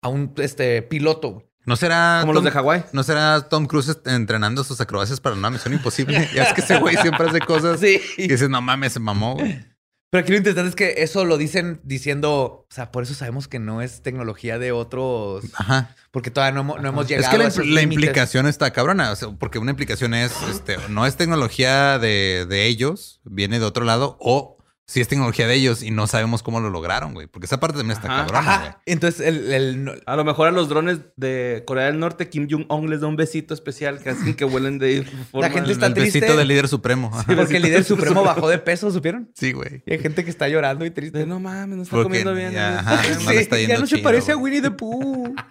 [0.02, 1.47] a un este, piloto.
[1.68, 2.84] ¿No será Como Tom, los de Hawái.
[2.92, 6.28] ¿No será Tom Cruise entrenando sus acrobacias para una misión imposible?
[6.34, 8.00] ya es que ese güey siempre hace cosas Sí.
[8.16, 9.64] y dices, no mames, se mamó, güey.
[10.10, 13.46] Pero aquí lo interesante es que eso lo dicen diciendo, o sea, por eso sabemos
[13.46, 15.94] que no es tecnología de otros, Ajá.
[16.10, 18.04] porque todavía no, hemos- no hemos llegado Es que la, a esos impl- la límites.
[18.04, 22.64] implicación está cabrona, o sea, porque una implicación es, este, no es tecnología de, de
[22.66, 24.56] ellos, viene de otro lado, o
[24.90, 27.26] si es tecnología de ellos y no sabemos cómo lo lograron, güey.
[27.26, 28.24] Porque esa parte también está Ajá.
[28.26, 28.68] cabrona, güey.
[28.70, 28.82] Ajá.
[28.86, 32.88] Entonces, el, el- A lo mejor a los drones de Corea del Norte, Kim Jong-un
[32.88, 35.50] les da un besito especial que hacen que vuelen de forma...
[35.50, 36.20] gente El, está el triste.
[36.20, 37.10] besito del líder supremo.
[37.12, 37.32] Ajá.
[37.36, 39.30] porque el líder supremo bajó de peso, ¿supieron?
[39.34, 39.82] Sí, güey.
[39.84, 41.18] Y hay gente que está llorando y triste.
[41.18, 42.52] De, no mames, no está Porque comiendo bien.
[42.52, 44.36] ya, no ajá, no le está Sí, yendo ya no se parece a.
[44.38, 45.34] Winnie the Pooh.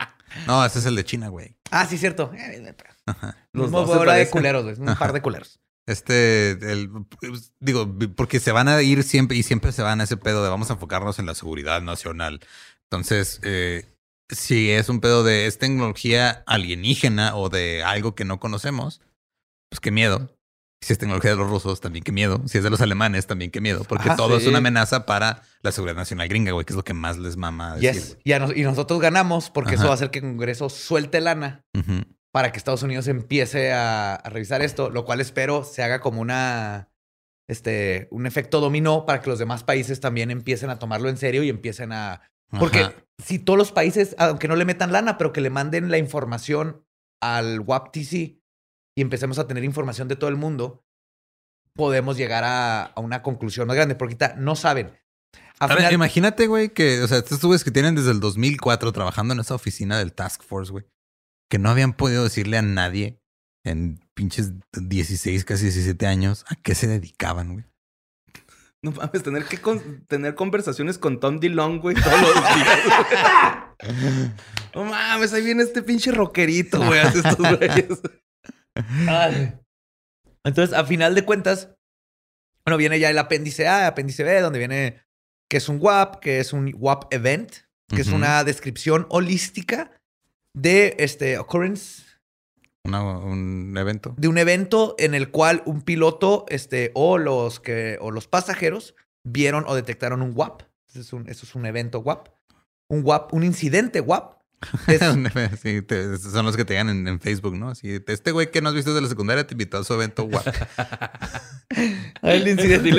[0.46, 1.56] No, ese es el de China, güey.
[1.72, 2.32] ah, sí, cierto.
[2.38, 2.62] Eh,
[3.54, 4.76] Los Mismo dos se de culeros, güey.
[4.78, 5.60] Un par de culeros.
[5.88, 6.90] Este, el,
[7.22, 10.44] pues, digo, porque se van a ir siempre y siempre se van a ese pedo
[10.44, 12.42] de vamos a enfocarnos en la seguridad nacional.
[12.92, 13.86] Entonces, eh,
[14.30, 19.00] si es un pedo de es tecnología alienígena o de algo que no conocemos,
[19.70, 20.34] pues qué miedo.
[20.84, 22.44] Si es tecnología de los rusos, también qué miedo.
[22.48, 23.84] Si es de los alemanes, también qué miedo.
[23.86, 26.84] Porque Ah, todo es una amenaza para la seguridad nacional gringa, güey, que es lo
[26.84, 27.94] que más les mama decir.
[28.02, 28.18] Yes.
[28.24, 31.20] Y, a nos- y nosotros ganamos porque eso va a hacer que el Congreso suelte
[31.20, 31.64] lana.
[31.76, 32.04] Ujú.
[32.38, 36.22] Para que Estados Unidos empiece a, a revisar esto, lo cual espero se haga como
[36.22, 36.92] una
[37.50, 41.42] este un efecto dominó para que los demás países también empiecen a tomarlo en serio
[41.42, 42.22] y empiecen a
[42.60, 42.94] porque Ajá.
[43.18, 46.86] si todos los países, aunque no le metan lana, pero que le manden la información
[47.24, 48.42] al WAPTC y
[49.02, 50.86] empecemos a tener información de todo el mundo,
[51.74, 54.92] podemos llegar a, a una conclusión más grande, porque ahorita no saben.
[55.60, 58.92] A Ahora, final- imagínate, güey, que, o sea, estos güeyes que tienen desde el 2004
[58.94, 60.86] trabajando en esa oficina del Task Force, güey,
[61.50, 63.20] que no habían podido decirle a nadie
[63.64, 67.66] en pinches 16, casi 17 años a qué se dedicaban, güey.
[68.84, 72.80] No mames, tener que con- tener conversaciones con Tom DeLong, güey, todos los días.
[74.02, 74.32] güey.
[74.76, 78.02] no mames, ahí viene este pinche rockerito, güey, hace estos güeyes.
[79.08, 79.54] Ay.
[80.44, 81.70] Entonces, a final de cuentas,
[82.66, 85.02] bueno, viene ya el apéndice A, apéndice B, donde viene
[85.50, 87.52] que es un WAP, que es un WAP event,
[87.90, 89.92] que es una descripción holística
[90.58, 92.04] de este occurrence
[92.84, 94.16] Una- un evento.
[94.18, 98.96] de un evento en el cual un piloto este, o, los que, o los pasajeros
[99.24, 100.64] vieron o detectaron un WAP.
[100.90, 102.30] Eso es un, eso es un evento WAP.
[102.90, 104.38] Un WAP, un incidente WAP.
[104.88, 107.70] Es- Sí, te- son los que te llegan en, en Facebook, ¿no?
[107.70, 110.24] Así, este güey que no has visto desde la secundaria te invitó a su evento
[110.24, 110.48] guap
[112.24, 112.90] el incidente.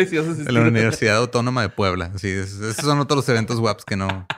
[0.44, 0.60] De la.
[0.60, 2.12] Universidad Autónoma de Puebla.
[2.14, 4.28] Es- esos son otros los eventos guaps que no.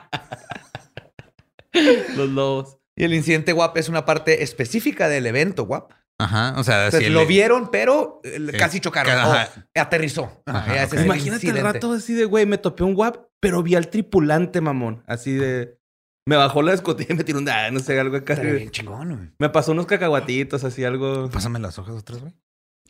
[2.15, 2.77] Los lobos.
[3.01, 5.91] Y el incidente WAP es una parte específica del evento WAP.
[6.19, 9.11] Ajá, o sea, Entonces, si lo el- vieron, pero eh, casi chocaron.
[9.11, 9.49] ajá.
[9.75, 10.43] o aterrizó.
[10.45, 13.89] Ajá, el Imagínate el rato así de, güey, me topé un WAP, pero vi al
[13.89, 15.03] tripulante, mamón.
[15.07, 15.79] Así de...
[16.27, 17.49] Me bajó la escotilla y me tiró un...
[17.49, 18.33] ah, no sé, algo acá.
[18.33, 19.29] Estaría bien chingón, güey.
[19.39, 21.27] Me pasó unos cacahuatitos, así algo...
[21.31, 22.35] Pásame las hojas otras, güey.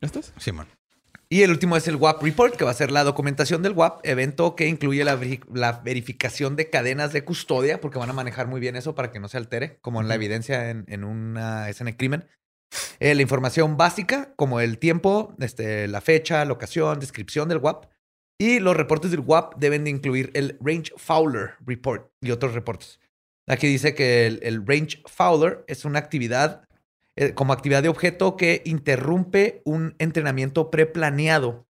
[0.02, 0.34] ¿Estas?
[0.38, 0.68] Simón.
[1.34, 4.06] Y el último es el WAP Report, que va a ser la documentación del WAP,
[4.06, 8.48] evento que incluye la, veri- la verificación de cadenas de custodia, porque van a manejar
[8.48, 11.70] muy bien eso para que no se altere, como en la evidencia en, en una
[11.70, 12.28] escena de crimen.
[13.00, 17.86] Eh, la información básica, como el tiempo, este, la fecha, locación, descripción del WAP.
[18.38, 23.00] Y los reportes del WAP deben de incluir el Range Fowler Report y otros reportes.
[23.48, 26.66] Aquí dice que el, el Range Fowler es una actividad
[27.18, 31.68] eh, como actividad de objeto que interrumpe un entrenamiento preplaneado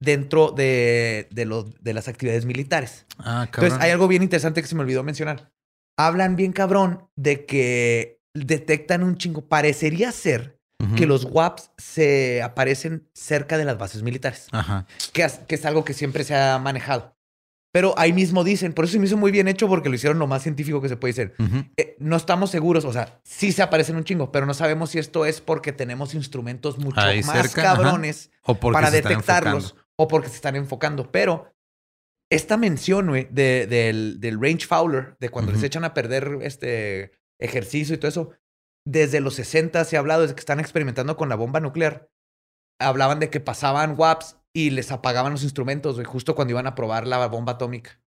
[0.00, 3.06] dentro de, de, los- de las actividades militares.
[3.18, 3.66] Ah, cabrón.
[3.72, 5.52] Entonces, hay algo bien interesante que se me olvidó mencionar.
[5.96, 9.42] Hablan bien cabrón de que detectan un chingo.
[9.48, 10.58] Parecería ser
[10.96, 14.86] que los WAPs se aparecen cerca de las bases militares, Ajá.
[15.14, 17.13] que es, que es algo que siempre se ha manejado.
[17.74, 20.20] Pero ahí mismo dicen, por eso se me hizo muy bien hecho porque lo hicieron
[20.20, 21.34] lo más científico que se puede hacer.
[21.76, 25.00] Eh, no estamos seguros, o sea, sí se aparecen un chingo, pero no sabemos si
[25.00, 30.28] esto es porque tenemos instrumentos mucho Ahí más cerca, cabrones O para detectarlos o porque
[30.28, 31.10] se están enfocando.
[31.10, 31.52] Pero
[32.30, 37.10] esta mención, güey, de- del, del range fowler, de cuando les echan a perder este
[37.40, 38.30] ejercicio y todo eso,
[38.86, 42.08] desde los 60 se ha hablado, desde que están experimentando con la bomba nuclear,
[42.80, 46.74] hablaban de que pasaban WAPs y les apagaban los instrumentos, güey, justo cuando iban a
[46.74, 48.00] probar la bomba atómica.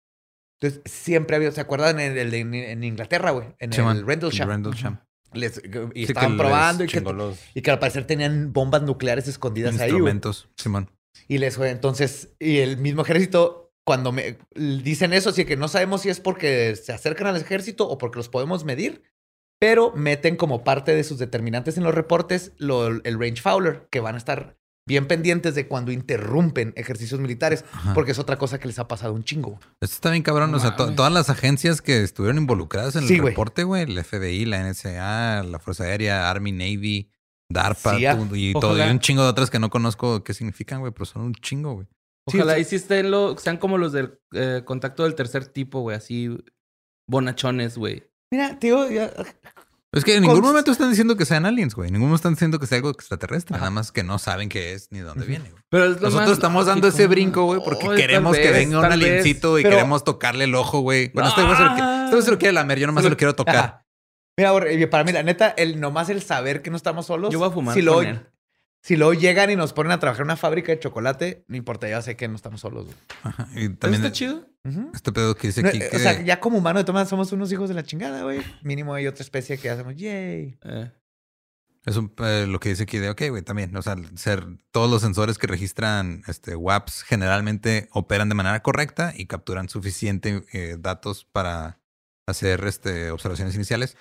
[0.61, 2.41] Entonces, siempre había, ¿se acuerdan en, el de-
[2.71, 3.49] en Inglaterra, güey?
[3.59, 4.49] En el Rendlesham.
[4.49, 5.01] Rendlesham.
[5.33, 5.61] Les-
[5.95, 9.27] y Sí, estaban probando y que, chingó los y que al parecer tenían bombas nucleares
[9.27, 9.91] escondidas ahí, güey.
[9.93, 10.49] instrumentos.
[10.57, 10.91] Simón.
[11.27, 15.67] Y les fue entonces, y el mismo ejército, cuando me dicen eso, así que no
[15.69, 19.03] sabemos si es porque se acercan al ejército o porque los podemos medir,
[19.61, 24.01] pero meten como parte de sus determinantes en los reportes lo- el range fowler, que
[24.01, 24.57] van a estar
[24.87, 27.95] bien pendientes de cuando interrumpen ejercicios militares, Ajá.
[27.95, 29.59] porque es otra cosa que les ha pasado un chingo.
[29.81, 30.51] Esto está bien cabrón.
[30.51, 33.83] No o sea, to- todas las agencias que estuvieron involucradas en Sí, el reporte, güey,
[33.85, 37.11] el FBI, la NSA, la Fuerza Aérea, Army, Navy,
[37.51, 37.99] DARPA
[38.35, 38.77] y todo.
[38.77, 41.75] Y un chingo de otras que no conozco qué significan, güey, pero son un chingo,
[41.75, 41.87] güey.
[42.27, 45.97] Ojalá y sí estén lo, sean como los del eh, contacto del tercer tipo, güey.
[45.97, 46.35] Así
[47.09, 48.03] bonachones, güey.
[48.33, 49.13] Mira, tío, ya-
[49.95, 51.89] Es que en ningún momento están diciendo que sean aliens, güey.
[51.89, 53.57] En ningún momento están diciendo que sea algo extraterrestre.
[53.57, 55.63] Nada más que no saben qué es ni de dónde viene, güey.
[55.71, 58.93] Pero es lo Nosotros estamos dando ese brinco, güey, porque queremos que venga un vez.
[58.93, 61.11] aliencito y Pero- queremos tocarle el ojo, güey.
[61.15, 62.01] Bueno, este güey se lo quiere, Ah.
[62.05, 63.57] este güey se lo quiere lamer, yo nomás se lo quiero tocar.
[63.57, 63.81] Ajá.
[64.37, 67.33] Mira, para mí, la neta, el, nomás el saber que no estamos solos.
[67.33, 68.21] Yo voy a fumar Si él.
[68.85, 71.89] Si luego llegan y nos ponen a trabajar en una fábrica de chocolate, no importa,
[71.89, 72.85] ya sé que no estamos solos.
[72.85, 72.97] güey.
[73.23, 73.49] Ajá.
[73.55, 74.47] Y ¿Eso también está chido?
[74.93, 75.97] Este pedo que dice No, aquí eh, que...
[75.97, 78.43] O sea, ya como humano de maneras somos unos hijos de la chingada, güey.
[78.63, 80.59] Mínimo hay otra especie que hacemos, yay.
[80.65, 80.93] Eh.
[81.87, 84.91] Es un, eh, lo que dice aquí de, ok, güey, también, o sea, ser, todos
[84.91, 90.77] los sensores que registran este, WAPs generalmente operan de manera correcta y capturan suficiente eh,
[90.79, 91.81] datos para
[92.27, 93.97] hacer este, observaciones iniciales.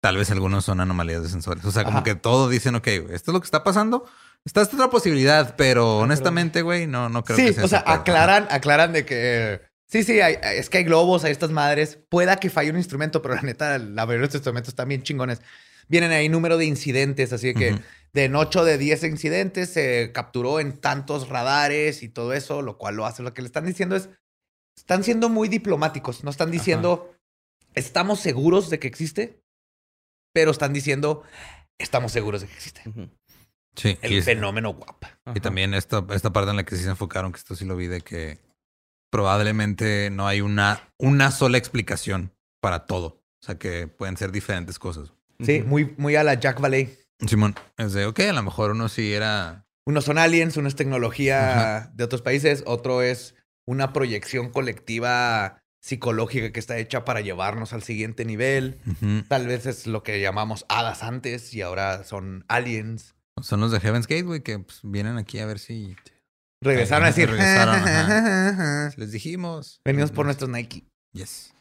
[0.00, 1.64] Tal vez algunos son anomalías de sensores.
[1.64, 4.04] O sea, como que todo dicen, ok, esto es lo que está pasando.
[4.44, 7.82] Está esta otra posibilidad, pero honestamente, güey, no, no creo que Sí, sea o sea,
[7.86, 11.98] aclaran, aclaran de que sí, sí, hay- es que hay globos, hay estas madres.
[12.08, 15.02] Pueda que falle un instrumento, pero la neta, la mayoría de estos instrumentos están bien
[15.02, 15.40] chingones.
[15.88, 17.80] Vienen ahí número de incidentes, así que
[18.12, 22.76] de en 8 de 10 incidentes se capturó en tantos radares y todo eso, lo
[22.78, 23.22] cual lo hace.
[23.22, 24.08] Lo que le están diciendo es,
[24.76, 27.12] están siendo muy diplomáticos, no están diciendo,
[27.74, 29.42] estamos seguros de que existe,
[30.36, 31.22] pero están diciendo,
[31.78, 32.82] estamos seguros de que existe.
[33.74, 35.18] Sí, El y es- fenómeno guapa.
[35.34, 37.74] Y también esta, esta parte en la que sí se enfocaron, que esto sí lo
[37.74, 38.38] vi, de que
[39.10, 43.22] probablemente no hay una, una sola explicación para todo.
[43.42, 45.14] O sea, que pueden ser diferentes cosas.
[45.42, 46.94] Sí, muy, muy a la Jack Valley.
[47.26, 49.64] Simón, es de, ok, a lo mejor uno sí era...
[49.86, 53.34] Unos son aliens, uno es tecnología de otros países, otro es
[53.66, 58.80] una proyección colectiva psicológica que está hecha para llevarnos al siguiente nivel.
[59.28, 63.14] Tal vez es lo que llamamos hadas antes y ahora son aliens.
[63.40, 65.94] Son los de Heaven's Gate, güey, que pues, vienen aquí a ver si...
[66.60, 69.80] Regresaron a decir, regresaron, les dijimos.
[69.84, 70.88] venimos por nuestros Nike.
[71.12, 71.54] Yes.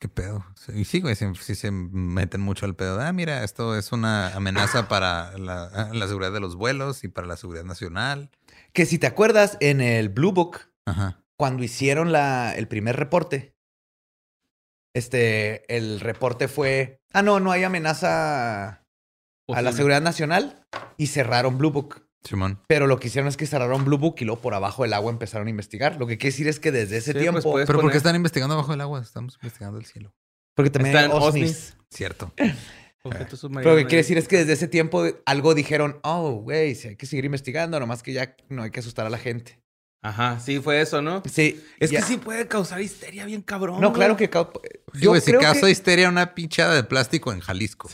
[0.00, 0.44] ¿Qué pedo?
[0.74, 3.00] Y sí, güey, sí, sí se meten mucho al pedo.
[3.00, 7.28] Ah, mira, esto es una amenaza para la, la seguridad de los vuelos y para
[7.28, 8.30] la seguridad nacional.
[8.72, 11.23] Que si te acuerdas, en el Blue Book, Ajá.
[11.36, 13.54] Cuando hicieron la, el primer reporte,
[14.94, 18.84] este, el reporte fue, ah, no, no hay amenaza
[19.48, 20.64] a la seguridad nacional
[20.96, 22.06] y cerraron Blue Book.
[22.22, 22.60] Simón.
[22.68, 25.10] Pero lo que hicieron es que cerraron Blue Book y luego por abajo del agua
[25.10, 25.96] empezaron a investigar.
[25.98, 27.34] Lo que quiere decir es que desde ese Sí, tiempo.
[27.34, 29.00] pues, puedes Pero ¿por qué poner- están investigando bajo el agua?
[29.02, 30.14] Estamos investigando el cielo.
[30.54, 31.26] porque también Está hay OSNIs.
[31.50, 31.76] OSNIs.
[31.90, 32.32] Cierto.
[33.36, 36.74] Submarino Pero lo que quiere decir es que desde ese tiempo algo dijeron, oh, güey,
[36.74, 39.60] si hay que seguir investigando, nomás que ya no hay que asustar a la gente.
[40.06, 41.22] Ajá, sí, fue eso, ¿no?
[41.24, 41.64] Sí.
[41.80, 43.80] Es ya- que sí puede causar histeria bien cabrón.
[43.80, 43.94] No, güey.
[44.00, 44.30] claro que.
[44.30, 44.50] cau-
[44.92, 47.88] Sí, Yo güey, si causa que- histeria una pinchada de plástico en Jalisco.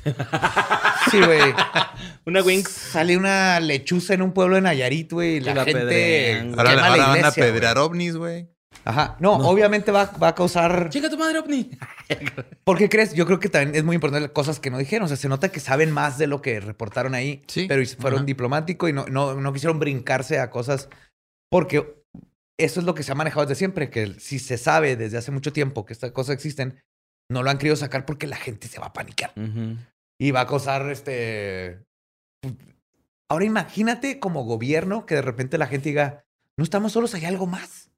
[1.10, 1.40] Sí, güey.
[2.26, 2.68] Una Winx.
[2.70, 5.36] Sale una lechuza en un pueblo de Nayarit, güey.
[5.36, 6.40] y La, la gente.
[6.56, 7.86] Ahora, la van a pedrear güey.
[7.86, 8.48] ovnis, güey.
[8.84, 9.16] Ajá.
[9.20, 10.88] No, obviamente va, va a causar.
[10.90, 11.70] Chica tu madre, ovni.
[12.64, 13.14] ¿Por qué crees?
[13.14, 15.04] Yo creo que también es muy importante cosas que no dijeron.
[15.04, 17.42] O sea, se nota que saben más de lo que reportaron ahí.
[17.46, 17.66] Sí.
[17.68, 20.88] Pero fueron diplomáticos y no, no, no quisieron brincarse a cosas.
[21.50, 21.99] Porque
[22.64, 23.90] eso es lo que se ha manejado desde siempre.
[23.90, 26.82] Que si se sabe desde hace mucho tiempo que estas cosas existen,
[27.30, 29.40] no lo han querido sacar porque la gente se va a.
[29.40, 29.76] Ujú.
[30.20, 31.84] Y va a causar este.
[33.30, 36.24] Ahora imagínate como gobierno que de repente la gente diga:
[36.58, 37.90] No estamos solos, hay algo más.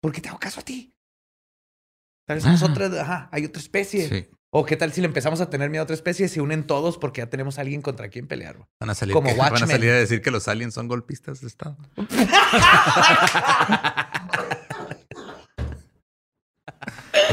[0.00, 0.94] ¿Por qué te hago caso a ti?
[2.26, 4.08] Tal vez otra, ajá, hay otra especie.
[4.08, 4.28] Sí.
[4.56, 6.96] O qué tal si le empezamos a tener miedo a otra especie, se unen todos
[6.96, 8.54] porque ya tenemos a alguien contra quien pelear.
[8.56, 8.68] güey?
[8.78, 11.40] Van a salir, Como que- van a salir a decir que los aliens son golpistas
[11.40, 11.76] de Estado.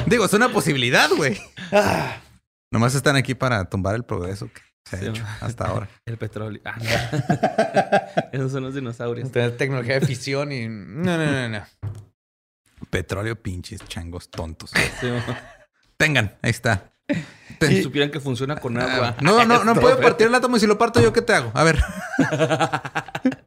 [0.08, 1.40] Digo, es una posibilidad, güey.
[1.72, 2.18] Ah,
[2.72, 5.90] Nomás están aquí para tumbar el progreso que se ha Sí, hecho hasta ahora.
[6.06, 6.62] El petróleo.
[6.66, 8.30] Ah, no.
[8.32, 9.32] Esos son los dinosaurios.
[9.32, 10.68] tener tecnología de fisión y.
[10.68, 11.66] No, no, no, no.
[12.90, 14.72] Petróleo, pinches changos tontos.
[15.00, 15.08] Sí.
[15.98, 16.92] Tengan, ahí está.
[17.62, 19.16] Si supieran que funciona con agua.
[19.18, 21.14] Ah, no, no, no Esto, puedo pero- partir el átomo y si lo parto yo,
[21.14, 21.52] ¿qué te hago?
[21.54, 21.80] A ver.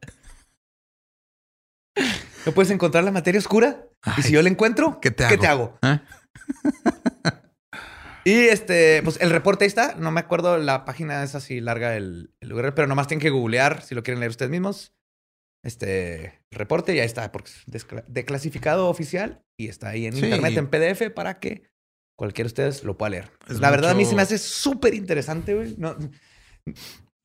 [2.45, 3.87] ¿No puedes encontrar la materia oscura?
[4.17, 5.35] y si yo la encuentro, ¿Qué te hago?
[5.35, 5.77] ¿Qué te hago?
[5.81, 6.01] ¿Ah?
[8.27, 9.93] Y este, pues el reporte ahí está.
[9.99, 13.29] No me acuerdo, la página es así larga el, el URL, pero nomás tienen que
[13.29, 14.95] googlear si lo quieren leer ustedes mismos.
[15.63, 20.25] Este reporte y ahí está, porque es declasificado oficial y está ahí en Sí.
[20.25, 21.69] internet en PDF para que
[22.15, 23.31] cualquiera de ustedes lo pueda leer.
[23.49, 25.75] Es la verdad, a mí se me hace súper interesante, güey.
[25.77, 25.95] No,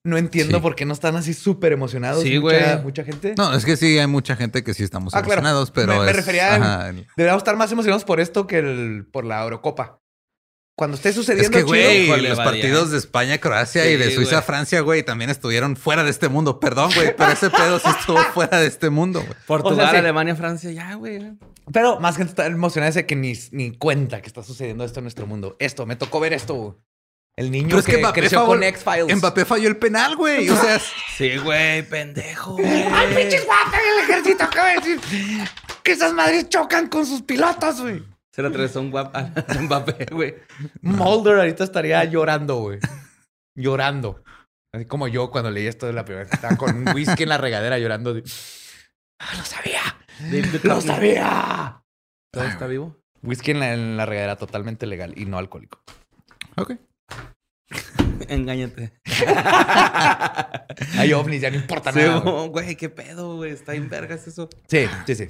[0.04, 0.62] no entiendo Sí.
[0.62, 2.22] por qué no están así súper emocionados.
[2.22, 2.60] Sí, güey.
[2.82, 3.34] mucha gente.
[3.36, 5.40] No, es que sí, hay mucha gente que sí estamos Ah, claro.
[5.40, 5.92] emocionados, pero.
[5.98, 9.06] Me- me es- refería en- ajá, el- Deberíamos estar más emocionados por esto que el-
[9.12, 9.99] por la Eurocopa.
[10.80, 14.14] Cuando esté sucediendo Es que, chido, güey, híjole, los partidos de España, Croacia y de
[14.14, 14.42] Suiza, güey.
[14.46, 16.58] Francia, güey, también estuvieron fuera de este mundo.
[16.58, 19.34] Perdón, güey, pero ese pedo sí estuvo fuera de este mundo, güey.
[19.46, 19.96] Portugal, O sea, sí.
[19.98, 21.32] Alemania, Francia, ya, güey.
[21.70, 25.04] Pero más gente está emocionada de que ni, ni cuenta que está sucediendo esto en
[25.04, 25.54] nuestro mundo.
[25.58, 26.80] Esto, me tocó ver esto.
[27.36, 29.16] El niño Pero es que, que Mbappé creció favor- con X-Files.
[29.18, 30.48] Mbappé falló el penal, güey.
[30.48, 30.80] O sea,
[31.18, 32.66] Sí, güey, pendejo, güey.
[32.90, 33.74] ¡Ay, pinches guapos!
[33.98, 35.00] El ejército acaba de decir
[35.82, 38.02] que esas madres chocan con sus pilotos, güey.
[38.40, 39.30] Se le atravesó un guap a
[39.60, 40.34] Mbappé, güey.
[40.80, 42.78] Mulder ahorita estaría llorando, güey.
[43.54, 44.24] Llorando.
[44.74, 46.32] Así como yo cuando leí esto de la primera vez.
[46.32, 48.14] Estaba con un whisky en la regadera llorando.
[48.14, 48.22] de,
[49.20, 49.80] ¡Ah, lo sabía!
[50.20, 51.82] David ¡Lo sabía!
[52.32, 52.96] ¿Todavía está vivo?
[53.22, 55.82] Whisky en la, en la regadera totalmente legal y no alcohólico.
[56.56, 56.72] ok.
[58.28, 58.92] engáñate.
[60.96, 62.20] Hay ovnis, ya no importa Sí, nada.
[62.48, 63.50] güey, qué pedo, güey.
[63.52, 64.48] Está en vergas eso.
[64.68, 65.28] Sí, sí, sí.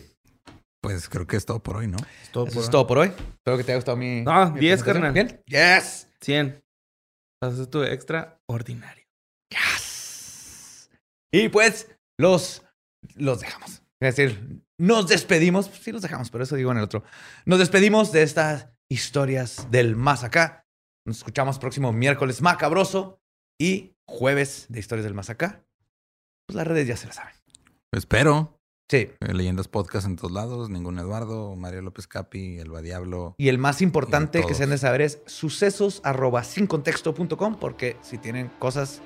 [0.82, 1.98] Pues creo que es todo por hoy, ¿no?
[2.22, 3.08] Es todo Eso por es todo por hoy.
[3.08, 4.22] Espero que te haya gustado mi.
[4.22, 4.94] No, mi 10, presentación.
[4.94, 5.12] carnal.
[5.12, 5.42] ¿Bien?
[5.46, 6.08] Yes.
[6.20, 6.64] 100.
[7.42, 9.04] Haces tu extraordinario.
[9.50, 10.90] Yes.
[11.32, 12.62] Y pues los,
[13.16, 13.82] los dejamos.
[14.00, 15.66] Es decir, nos despedimos.
[15.66, 17.04] Sí, los dejamos, pero eso digo en el otro.
[17.44, 20.66] Nos despedimos de estas historias del más acá.
[21.06, 23.20] Nos escuchamos próximo miércoles macabroso
[23.60, 25.64] y jueves de historias del más acá.
[26.46, 27.34] Pues las redes ya se las saben.
[27.92, 28.59] Espero.
[28.90, 29.08] Sí.
[29.20, 30.68] Eh, Leyendas Podcast en todos lados.
[30.68, 33.36] Ningún Eduardo, Mario López Capi, Elba Diablo.
[33.38, 37.96] Y el más importante Y que se han de saber es sucesos arroba sincontexto.com porque
[38.02, 39.00] si tienen cosas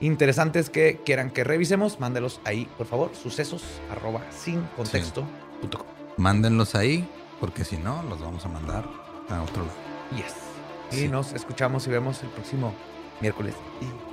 [0.00, 3.12] interesantes que quieran que revisemos, mándelos ahí, por favor.
[3.14, 5.86] Sucesos arroba sincontexto.com.
[6.16, 7.08] Mándenlos ahí,
[7.38, 8.84] porque si no, los vamos a mandar
[9.28, 9.76] a otro lado.
[10.16, 10.34] Yes.
[10.90, 11.08] Y Sí.
[11.08, 12.74] nos escuchamos y vemos el próximo
[13.20, 14.09] miércoles y